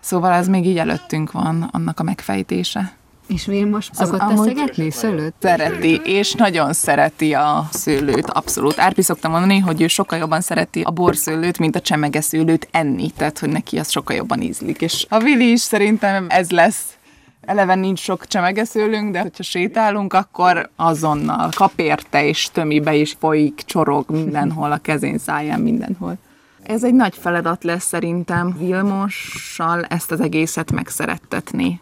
Szóval 0.01 0.33
ez 0.33 0.49
még 0.49 0.67
így 0.67 0.79
előttünk 0.79 1.33
van, 1.33 1.69
annak 1.73 2.01
a 2.01 2.03
megfejtése. 2.03 2.98
És 3.29 3.47
Vilmos 3.47 3.89
szokott 3.93 4.21
amúgy- 4.21 4.37
teszegetni 4.37 4.91
szőlőt? 4.91 5.35
Szereti, 5.41 6.01
és 6.05 6.33
nagyon 6.33 6.73
szereti 6.73 7.35
a 7.35 7.69
szőlőt, 7.73 8.31
abszolút. 8.31 8.79
Árpi 8.79 9.03
szokta 9.03 9.29
mondani, 9.29 9.59
hogy 9.59 9.83
ő 9.83 9.87
sokkal 9.87 10.19
jobban 10.19 10.41
szereti 10.41 10.81
a 10.81 10.91
borszőlőt, 10.91 11.59
mint 11.59 11.77
a 11.77 11.81
csemegeszőlőt 11.81 12.69
enni, 12.71 13.11
tehát 13.11 13.39
hogy 13.39 13.49
neki 13.49 13.79
az 13.79 13.91
sokkal 13.91 14.17
jobban 14.17 14.41
ízlik. 14.41 14.81
És 14.81 15.07
a 15.09 15.19
Vili 15.19 15.51
is 15.51 15.61
szerintem 15.61 16.27
ez 16.29 16.51
lesz. 16.51 16.83
Eleve 17.41 17.75
nincs 17.75 18.01
sok 18.01 18.27
csemegeszőlünk, 18.27 19.13
de 19.13 19.21
hogyha 19.21 19.43
sétálunk, 19.43 20.13
akkor 20.13 20.71
azonnal 20.77 21.49
kap 21.57 21.73
érte, 21.77 22.25
és 22.25 22.49
tömibe 22.53 22.95
is 22.95 23.17
folyik, 23.21 23.63
csorog 23.67 24.11
mindenhol, 24.11 24.73
a 24.73 24.77
kezén, 24.79 25.19
száján, 25.19 25.61
mindenhol. 25.61 26.17
Ez 26.63 26.85
egy 26.85 26.95
nagy 26.95 27.15
feladat 27.21 27.65
lesz 27.65 27.85
szerintem 27.85 28.57
Vilmossal 28.59 29.85
ezt 29.85 30.11
az 30.11 30.21
egészet 30.21 30.73
megszerettetni 30.73 31.81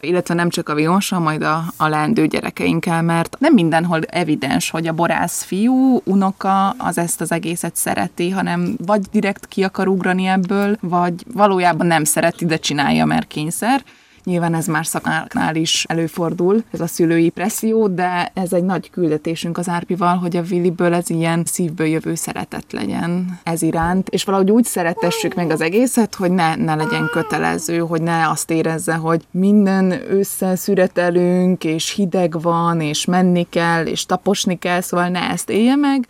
illetve 0.00 0.34
nem 0.34 0.48
csak 0.48 0.68
a 0.68 0.74
Vilmossal, 0.74 1.18
majd 1.20 1.42
a, 1.42 1.64
a 1.76 1.88
leendő 1.88 2.26
gyerekeinkkel, 2.26 3.02
mert 3.02 3.36
nem 3.38 3.54
mindenhol 3.54 4.00
evidens, 4.02 4.70
hogy 4.70 4.86
a 4.86 4.92
borász 4.92 5.42
fiú, 5.42 6.00
unoka 6.04 6.68
az 6.68 6.98
ezt 6.98 7.20
az 7.20 7.32
egészet 7.32 7.76
szereti, 7.76 8.30
hanem 8.30 8.76
vagy 8.86 9.00
direkt 9.10 9.46
ki 9.46 9.64
akar 9.64 9.88
ugrani 9.88 10.26
ebből, 10.26 10.76
vagy 10.80 11.24
valójában 11.32 11.86
nem 11.86 12.04
szereti, 12.04 12.46
de 12.46 12.56
csinálja, 12.56 13.04
mert 13.04 13.26
kényszer. 13.26 13.82
Nyilván 14.26 14.54
ez 14.54 14.66
más 14.66 14.86
szaknál 14.86 15.56
is 15.56 15.84
előfordul, 15.88 16.62
ez 16.70 16.80
a 16.80 16.86
szülői 16.86 17.30
presszió, 17.30 17.88
de 17.88 18.30
ez 18.34 18.52
egy 18.52 18.64
nagy 18.64 18.90
küldetésünk 18.90 19.58
az 19.58 19.68
Árpival, 19.68 20.16
hogy 20.16 20.36
a 20.36 20.42
Williből 20.50 20.94
ez 20.94 21.10
ilyen 21.10 21.44
szívből 21.44 21.86
jövő 21.86 22.14
szeretet 22.14 22.72
legyen 22.72 23.40
ez 23.42 23.62
iránt, 23.62 24.08
és 24.08 24.24
valahogy 24.24 24.50
úgy 24.50 24.64
szeretessük 24.64 25.34
meg 25.34 25.50
az 25.50 25.60
egészet, 25.60 26.14
hogy 26.14 26.30
ne, 26.30 26.54
ne 26.54 26.74
legyen 26.74 27.08
kötelező, 27.12 27.78
hogy 27.78 28.02
ne 28.02 28.28
azt 28.28 28.50
érezze, 28.50 28.94
hogy 28.94 29.26
minden 29.30 29.90
ősszel 30.10 30.56
szüretelünk, 30.56 31.64
és 31.64 31.90
hideg 31.90 32.40
van, 32.40 32.80
és 32.80 33.04
menni 33.04 33.46
kell, 33.50 33.86
és 33.86 34.06
taposni 34.06 34.58
kell, 34.58 34.80
szóval 34.80 35.08
ne 35.08 35.30
ezt 35.30 35.50
élje 35.50 35.76
meg, 35.76 36.06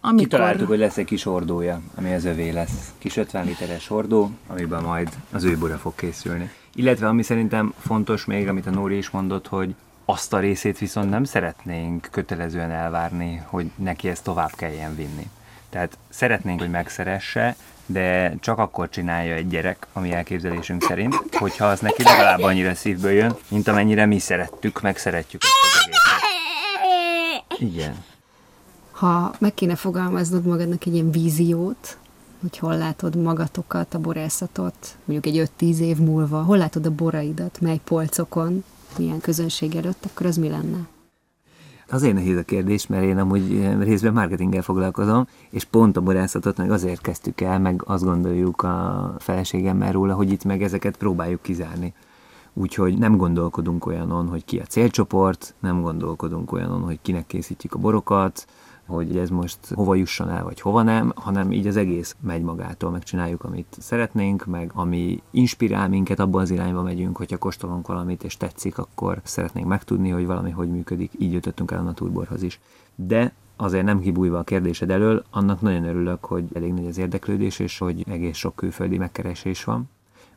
amikor... 0.00 0.22
Kitaláltuk, 0.22 0.68
hogy 0.68 0.78
lesz 0.78 0.96
egy 0.96 1.04
kis 1.04 1.22
hordója, 1.22 1.80
ami 1.94 2.14
az 2.14 2.24
övé 2.24 2.50
lesz. 2.50 2.92
Kis 2.98 3.16
50 3.16 3.44
literes 3.44 3.88
hordó, 3.88 4.30
amiben 4.46 4.82
majd 4.82 5.08
az 5.32 5.44
ő 5.44 5.58
bora 5.58 5.76
fog 5.76 5.94
készülni. 5.94 6.50
Illetve 6.74 7.08
ami 7.08 7.22
szerintem 7.22 7.74
fontos 7.78 8.24
még, 8.24 8.48
amit 8.48 8.66
a 8.66 8.70
Nóri 8.70 8.96
is 8.96 9.10
mondott, 9.10 9.46
hogy 9.48 9.74
azt 10.04 10.32
a 10.32 10.38
részét 10.38 10.78
viszont 10.78 11.10
nem 11.10 11.24
szeretnénk 11.24 12.08
kötelezően 12.10 12.70
elvárni, 12.70 13.42
hogy 13.46 13.70
neki 13.74 14.08
ezt 14.08 14.24
tovább 14.24 14.50
kelljen 14.56 14.96
vinni. 14.96 15.30
Tehát 15.70 15.98
szeretnénk, 16.08 16.60
hogy 16.60 16.70
megszeresse, 16.70 17.56
de 17.86 18.34
csak 18.40 18.58
akkor 18.58 18.88
csinálja 18.88 19.34
egy 19.34 19.48
gyerek, 19.48 19.86
ami 19.92 20.12
elképzelésünk 20.12 20.82
szerint, 20.82 21.14
hogyha 21.30 21.66
az 21.66 21.80
neki 21.80 22.02
legalább 22.02 22.42
annyira 22.42 22.74
szívből 22.74 23.10
jön, 23.10 23.36
mint 23.48 23.68
amennyire 23.68 24.06
mi 24.06 24.18
szerettük, 24.18 24.80
meg 24.80 24.96
szeretjük. 24.96 25.42
Igen. 27.58 28.04
Ha 28.90 29.34
meg 29.38 29.54
kéne 29.54 29.76
fogalmaznod 29.76 30.46
magadnak 30.46 30.86
egy 30.86 30.94
ilyen 30.94 31.10
víziót, 31.10 31.98
hogy 32.40 32.58
hol 32.58 32.76
látod 32.76 33.16
magatokat, 33.16 33.94
a 33.94 33.98
borászatot, 33.98 34.96
mondjuk 35.04 35.34
egy 35.34 35.50
5-10 35.58 35.78
év 35.78 35.96
múlva, 35.96 36.42
hol 36.42 36.56
látod 36.56 36.86
a 36.86 36.90
boraidat, 36.90 37.60
mely 37.60 37.80
polcokon, 37.84 38.64
milyen 38.98 39.20
közönség 39.20 39.74
előtt, 39.74 40.04
akkor 40.04 40.26
az 40.26 40.36
mi 40.36 40.48
lenne? 40.48 40.88
Azért 41.90 42.14
nehéz 42.14 42.36
a 42.36 42.42
kérdés, 42.42 42.86
mert 42.86 43.04
én 43.04 43.18
amúgy 43.18 43.68
részben 43.78 44.12
marketinggel 44.12 44.62
foglalkozom, 44.62 45.26
és 45.50 45.64
pont 45.64 45.96
a 45.96 46.00
borászatot 46.00 46.56
meg 46.56 46.70
azért 46.70 47.00
kezdtük 47.00 47.40
el, 47.40 47.58
meg 47.58 47.82
azt 47.86 48.04
gondoljuk 48.04 48.62
a 48.62 49.14
feleségemmel 49.18 49.92
róla, 49.92 50.14
hogy 50.14 50.30
itt 50.30 50.44
meg 50.44 50.62
ezeket 50.62 50.96
próbáljuk 50.96 51.42
kizárni. 51.42 51.94
Úgyhogy 52.52 52.98
nem 52.98 53.16
gondolkodunk 53.16 53.86
olyanon, 53.86 54.28
hogy 54.28 54.44
ki 54.44 54.58
a 54.58 54.64
célcsoport, 54.64 55.54
nem 55.60 55.80
gondolkodunk 55.80 56.52
olyanon, 56.52 56.80
hogy 56.80 56.98
kinek 57.02 57.26
készítjük 57.26 57.74
a 57.74 57.78
borokat, 57.78 58.46
hogy 58.90 59.16
ez 59.16 59.30
most 59.30 59.58
hova 59.74 59.94
jusson 59.94 60.28
el, 60.28 60.44
vagy 60.44 60.60
hova 60.60 60.82
nem, 60.82 61.12
hanem 61.14 61.52
így 61.52 61.66
az 61.66 61.76
egész 61.76 62.16
megy 62.20 62.42
magától, 62.42 62.90
megcsináljuk, 62.90 63.44
amit 63.44 63.76
szeretnénk, 63.78 64.46
meg 64.46 64.70
ami 64.74 65.22
inspirál 65.30 65.88
minket, 65.88 66.18
abban 66.18 66.40
az 66.40 66.50
irányba 66.50 66.82
megyünk, 66.82 67.16
hogyha 67.16 67.38
kóstolunk 67.38 67.86
valamit, 67.86 68.24
és 68.24 68.36
tetszik, 68.36 68.78
akkor 68.78 69.20
szeretnénk 69.22 69.66
megtudni, 69.66 70.10
hogy 70.10 70.26
valami 70.26 70.50
hogy 70.50 70.70
működik. 70.70 71.10
Így 71.18 71.32
jöttünk 71.32 71.70
el 71.70 71.78
a 71.78 71.82
Naturborhoz 71.82 72.42
is. 72.42 72.60
De 72.94 73.32
azért 73.56 73.84
nem 73.84 74.00
kibújva 74.00 74.38
a 74.38 74.42
kérdésed 74.42 74.90
elől, 74.90 75.24
annak 75.30 75.60
nagyon 75.60 75.84
örülök, 75.84 76.24
hogy 76.24 76.44
elég 76.52 76.72
nagy 76.72 76.86
az 76.86 76.98
érdeklődés, 76.98 77.58
és 77.58 77.78
hogy 77.78 78.04
egész 78.08 78.36
sok 78.36 78.54
külföldi 78.54 78.98
megkeresés 78.98 79.64
van. 79.64 79.88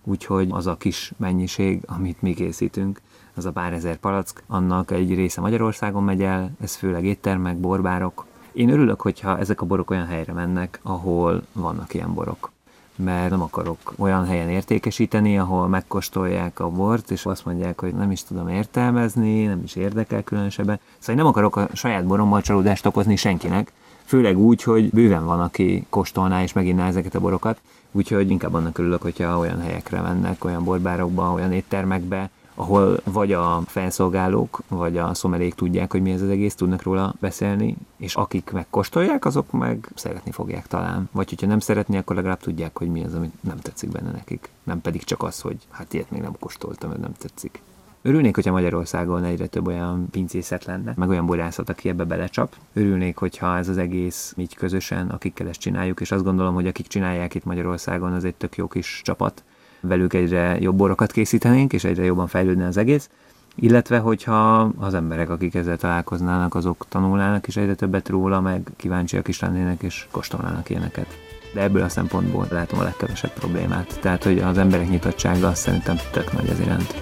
Úgyhogy 0.03 0.47
az 0.51 0.67
a 0.67 0.77
kis 0.77 1.13
mennyiség, 1.17 1.81
amit 1.85 2.21
mi 2.21 2.33
készítünk, 2.33 3.01
az 3.35 3.45
a 3.45 3.51
pár 3.51 3.73
ezer 3.73 3.97
palack, 3.97 4.43
annak 4.47 4.91
egy 4.91 5.15
része 5.15 5.41
Magyarországon 5.41 6.03
megy 6.03 6.21
el, 6.21 6.51
ez 6.59 6.75
főleg 6.75 7.05
éttermek, 7.05 7.57
borbárok. 7.57 8.25
Én 8.53 8.69
örülök, 8.69 9.01
hogyha 9.01 9.37
ezek 9.37 9.61
a 9.61 9.65
borok 9.65 9.89
olyan 9.89 10.05
helyre 10.05 10.33
mennek, 10.33 10.79
ahol 10.83 11.41
vannak 11.53 11.93
ilyen 11.93 12.13
borok 12.13 12.51
mert 12.95 13.29
nem 13.29 13.41
akarok 13.41 13.93
olyan 13.97 14.25
helyen 14.25 14.49
értékesíteni, 14.49 15.37
ahol 15.37 15.67
megkóstolják 15.67 16.59
a 16.59 16.69
bort, 16.69 17.11
és 17.11 17.25
azt 17.25 17.45
mondják, 17.45 17.79
hogy 17.79 17.93
nem 17.93 18.11
is 18.11 18.23
tudom 18.23 18.47
értelmezni, 18.47 19.45
nem 19.45 19.61
is 19.63 19.75
érdekel 19.75 20.23
különösebben. 20.23 20.79
Szóval 20.99 21.15
én 21.15 21.21
nem 21.21 21.31
akarok 21.31 21.55
a 21.55 21.69
saját 21.73 22.05
borommal 22.05 22.41
csalódást 22.41 22.85
okozni 22.85 23.15
senkinek, 23.15 23.71
főleg 24.05 24.37
úgy, 24.37 24.63
hogy 24.63 24.89
bőven 24.89 25.25
van, 25.25 25.39
aki 25.39 25.85
kóstolná 25.89 26.41
és 26.41 26.53
meginná 26.53 26.87
ezeket 26.87 27.15
a 27.15 27.19
borokat, 27.19 27.59
úgyhogy 27.91 28.29
inkább 28.29 28.53
annak 28.53 28.77
örülök, 28.77 29.01
hogyha 29.01 29.37
olyan 29.37 29.61
helyekre 29.61 30.01
mennek, 30.01 30.45
olyan 30.45 30.63
borbárokba, 30.63 31.31
olyan 31.31 31.51
éttermekbe, 31.51 32.29
ahol 32.55 32.99
vagy 33.03 33.33
a 33.33 33.61
felszolgálók, 33.67 34.61
vagy 34.67 34.97
a 34.97 35.13
szomelék 35.13 35.53
tudják, 35.53 35.91
hogy 35.91 36.01
mi 36.01 36.11
ez 36.11 36.21
az 36.21 36.29
egész, 36.29 36.55
tudnak 36.55 36.81
róla 36.81 37.13
beszélni, 37.19 37.75
és 37.97 38.15
akik 38.15 38.51
megkóstolják, 38.51 39.25
azok 39.25 39.51
meg 39.51 39.91
szeretni 39.95 40.31
fogják 40.31 40.67
talán. 40.67 41.09
Vagy 41.11 41.29
hogyha 41.29 41.47
nem 41.47 41.59
szeretni, 41.59 41.97
akkor 41.97 42.15
legalább 42.15 42.39
tudják, 42.39 42.77
hogy 42.77 42.91
mi 42.91 43.03
az, 43.03 43.13
amit 43.13 43.43
nem 43.43 43.57
tetszik 43.57 43.89
benne 43.89 44.11
nekik. 44.11 44.49
Nem 44.63 44.81
pedig 44.81 45.03
csak 45.03 45.23
az, 45.23 45.41
hogy 45.41 45.57
hát 45.69 45.93
ilyet 45.93 46.11
még 46.11 46.21
nem 46.21 46.35
kóstoltam, 46.39 46.89
mert 46.89 47.01
nem 47.01 47.13
tetszik. 47.13 47.61
Örülnék, 48.05 48.35
hogyha 48.35 48.51
Magyarországon 48.51 49.23
egyre 49.23 49.47
több 49.47 49.67
olyan 49.67 50.09
pincészet 50.09 50.65
lenne, 50.65 50.93
meg 50.95 51.09
olyan 51.09 51.25
borászat, 51.25 51.69
aki 51.69 51.89
ebbe 51.89 52.03
belecsap. 52.03 52.55
Örülnék, 52.73 53.17
hogyha 53.17 53.57
ez 53.57 53.69
az 53.69 53.77
egész 53.77 54.33
így 54.37 54.55
közösen, 54.55 55.09
akikkel 55.09 55.47
ezt 55.47 55.59
csináljuk, 55.59 56.01
és 56.01 56.11
azt 56.11 56.23
gondolom, 56.23 56.53
hogy 56.53 56.67
akik 56.67 56.87
csinálják 56.87 57.33
itt 57.33 57.43
Magyarországon, 57.43 58.13
az 58.13 58.23
egy 58.23 58.35
tök 58.35 58.55
jó 58.55 58.67
kis 58.67 59.01
csapat. 59.03 59.43
Velük 59.87 60.13
egyre 60.13 60.57
jobb 60.59 60.75
borokat 60.75 61.11
készítenénk, 61.11 61.73
és 61.73 61.83
egyre 61.83 62.03
jobban 62.03 62.27
fejlődne 62.27 62.67
az 62.67 62.77
egész. 62.77 63.09
Illetve, 63.55 63.97
hogyha 63.97 64.71
az 64.77 64.93
emberek, 64.93 65.29
akik 65.29 65.55
ezzel 65.55 65.77
találkoznának, 65.77 66.55
azok 66.55 66.85
tanulnának 66.89 67.47
is 67.47 67.57
egyre 67.57 67.75
többet 67.75 68.09
róla, 68.09 68.41
meg 68.41 68.67
kíváncsiak 68.75 69.27
is 69.27 69.39
lennének, 69.39 69.81
és 69.81 70.07
kóstolnának 70.11 70.69
ilyeneket. 70.69 71.07
De 71.53 71.61
ebből 71.61 71.81
a 71.81 71.89
szempontból 71.89 72.47
látom 72.51 72.79
a 72.79 72.83
legkevesebb 72.83 73.33
problémát. 73.33 73.99
Tehát, 74.01 74.23
hogy 74.23 74.39
az 74.39 74.57
emberek 74.57 74.89
nyitottsága 74.89 75.47
azt 75.47 75.61
szerintem 75.61 75.95
tök 76.11 76.33
nagy 76.33 76.49
az 76.49 76.59
iránt. 76.59 76.93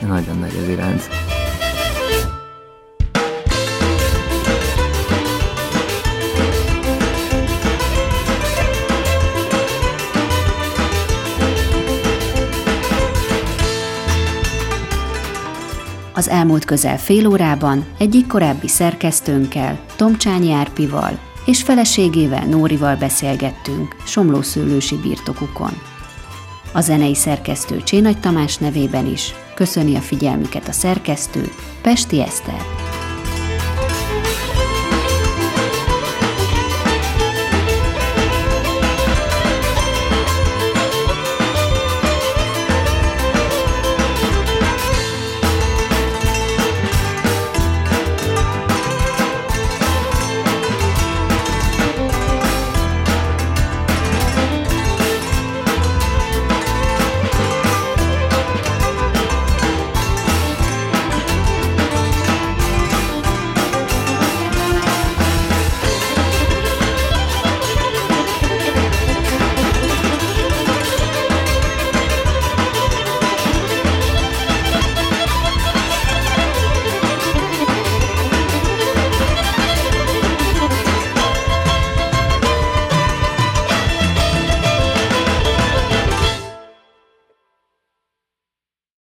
Nagyon 0.00 0.38
nagy 0.38 0.56
az 0.62 0.68
iránt. 0.68 1.08
Az 16.18 16.28
elmúlt 16.28 16.64
közel 16.64 16.98
fél 16.98 17.26
órában 17.26 17.84
egyik 17.98 18.26
korábbi 18.26 18.68
szerkesztőnkkel, 18.68 19.80
Tomcsányi 19.96 20.52
Árpival 20.52 21.18
és 21.44 21.62
feleségével 21.62 22.44
Nórival 22.44 22.96
beszélgettünk 22.96 23.96
Somlószőlősi 24.06 24.96
birtokukon. 24.96 25.72
A 26.72 26.80
zenei 26.80 27.14
szerkesztő 27.14 27.82
Csénagy 27.82 28.20
Tamás 28.20 28.56
nevében 28.56 29.06
is 29.06 29.34
köszöni 29.54 29.96
a 29.96 30.00
figyelmüket 30.00 30.68
a 30.68 30.72
szerkesztő 30.72 31.52
Pesti 31.82 32.20
Eszter. 32.20 32.60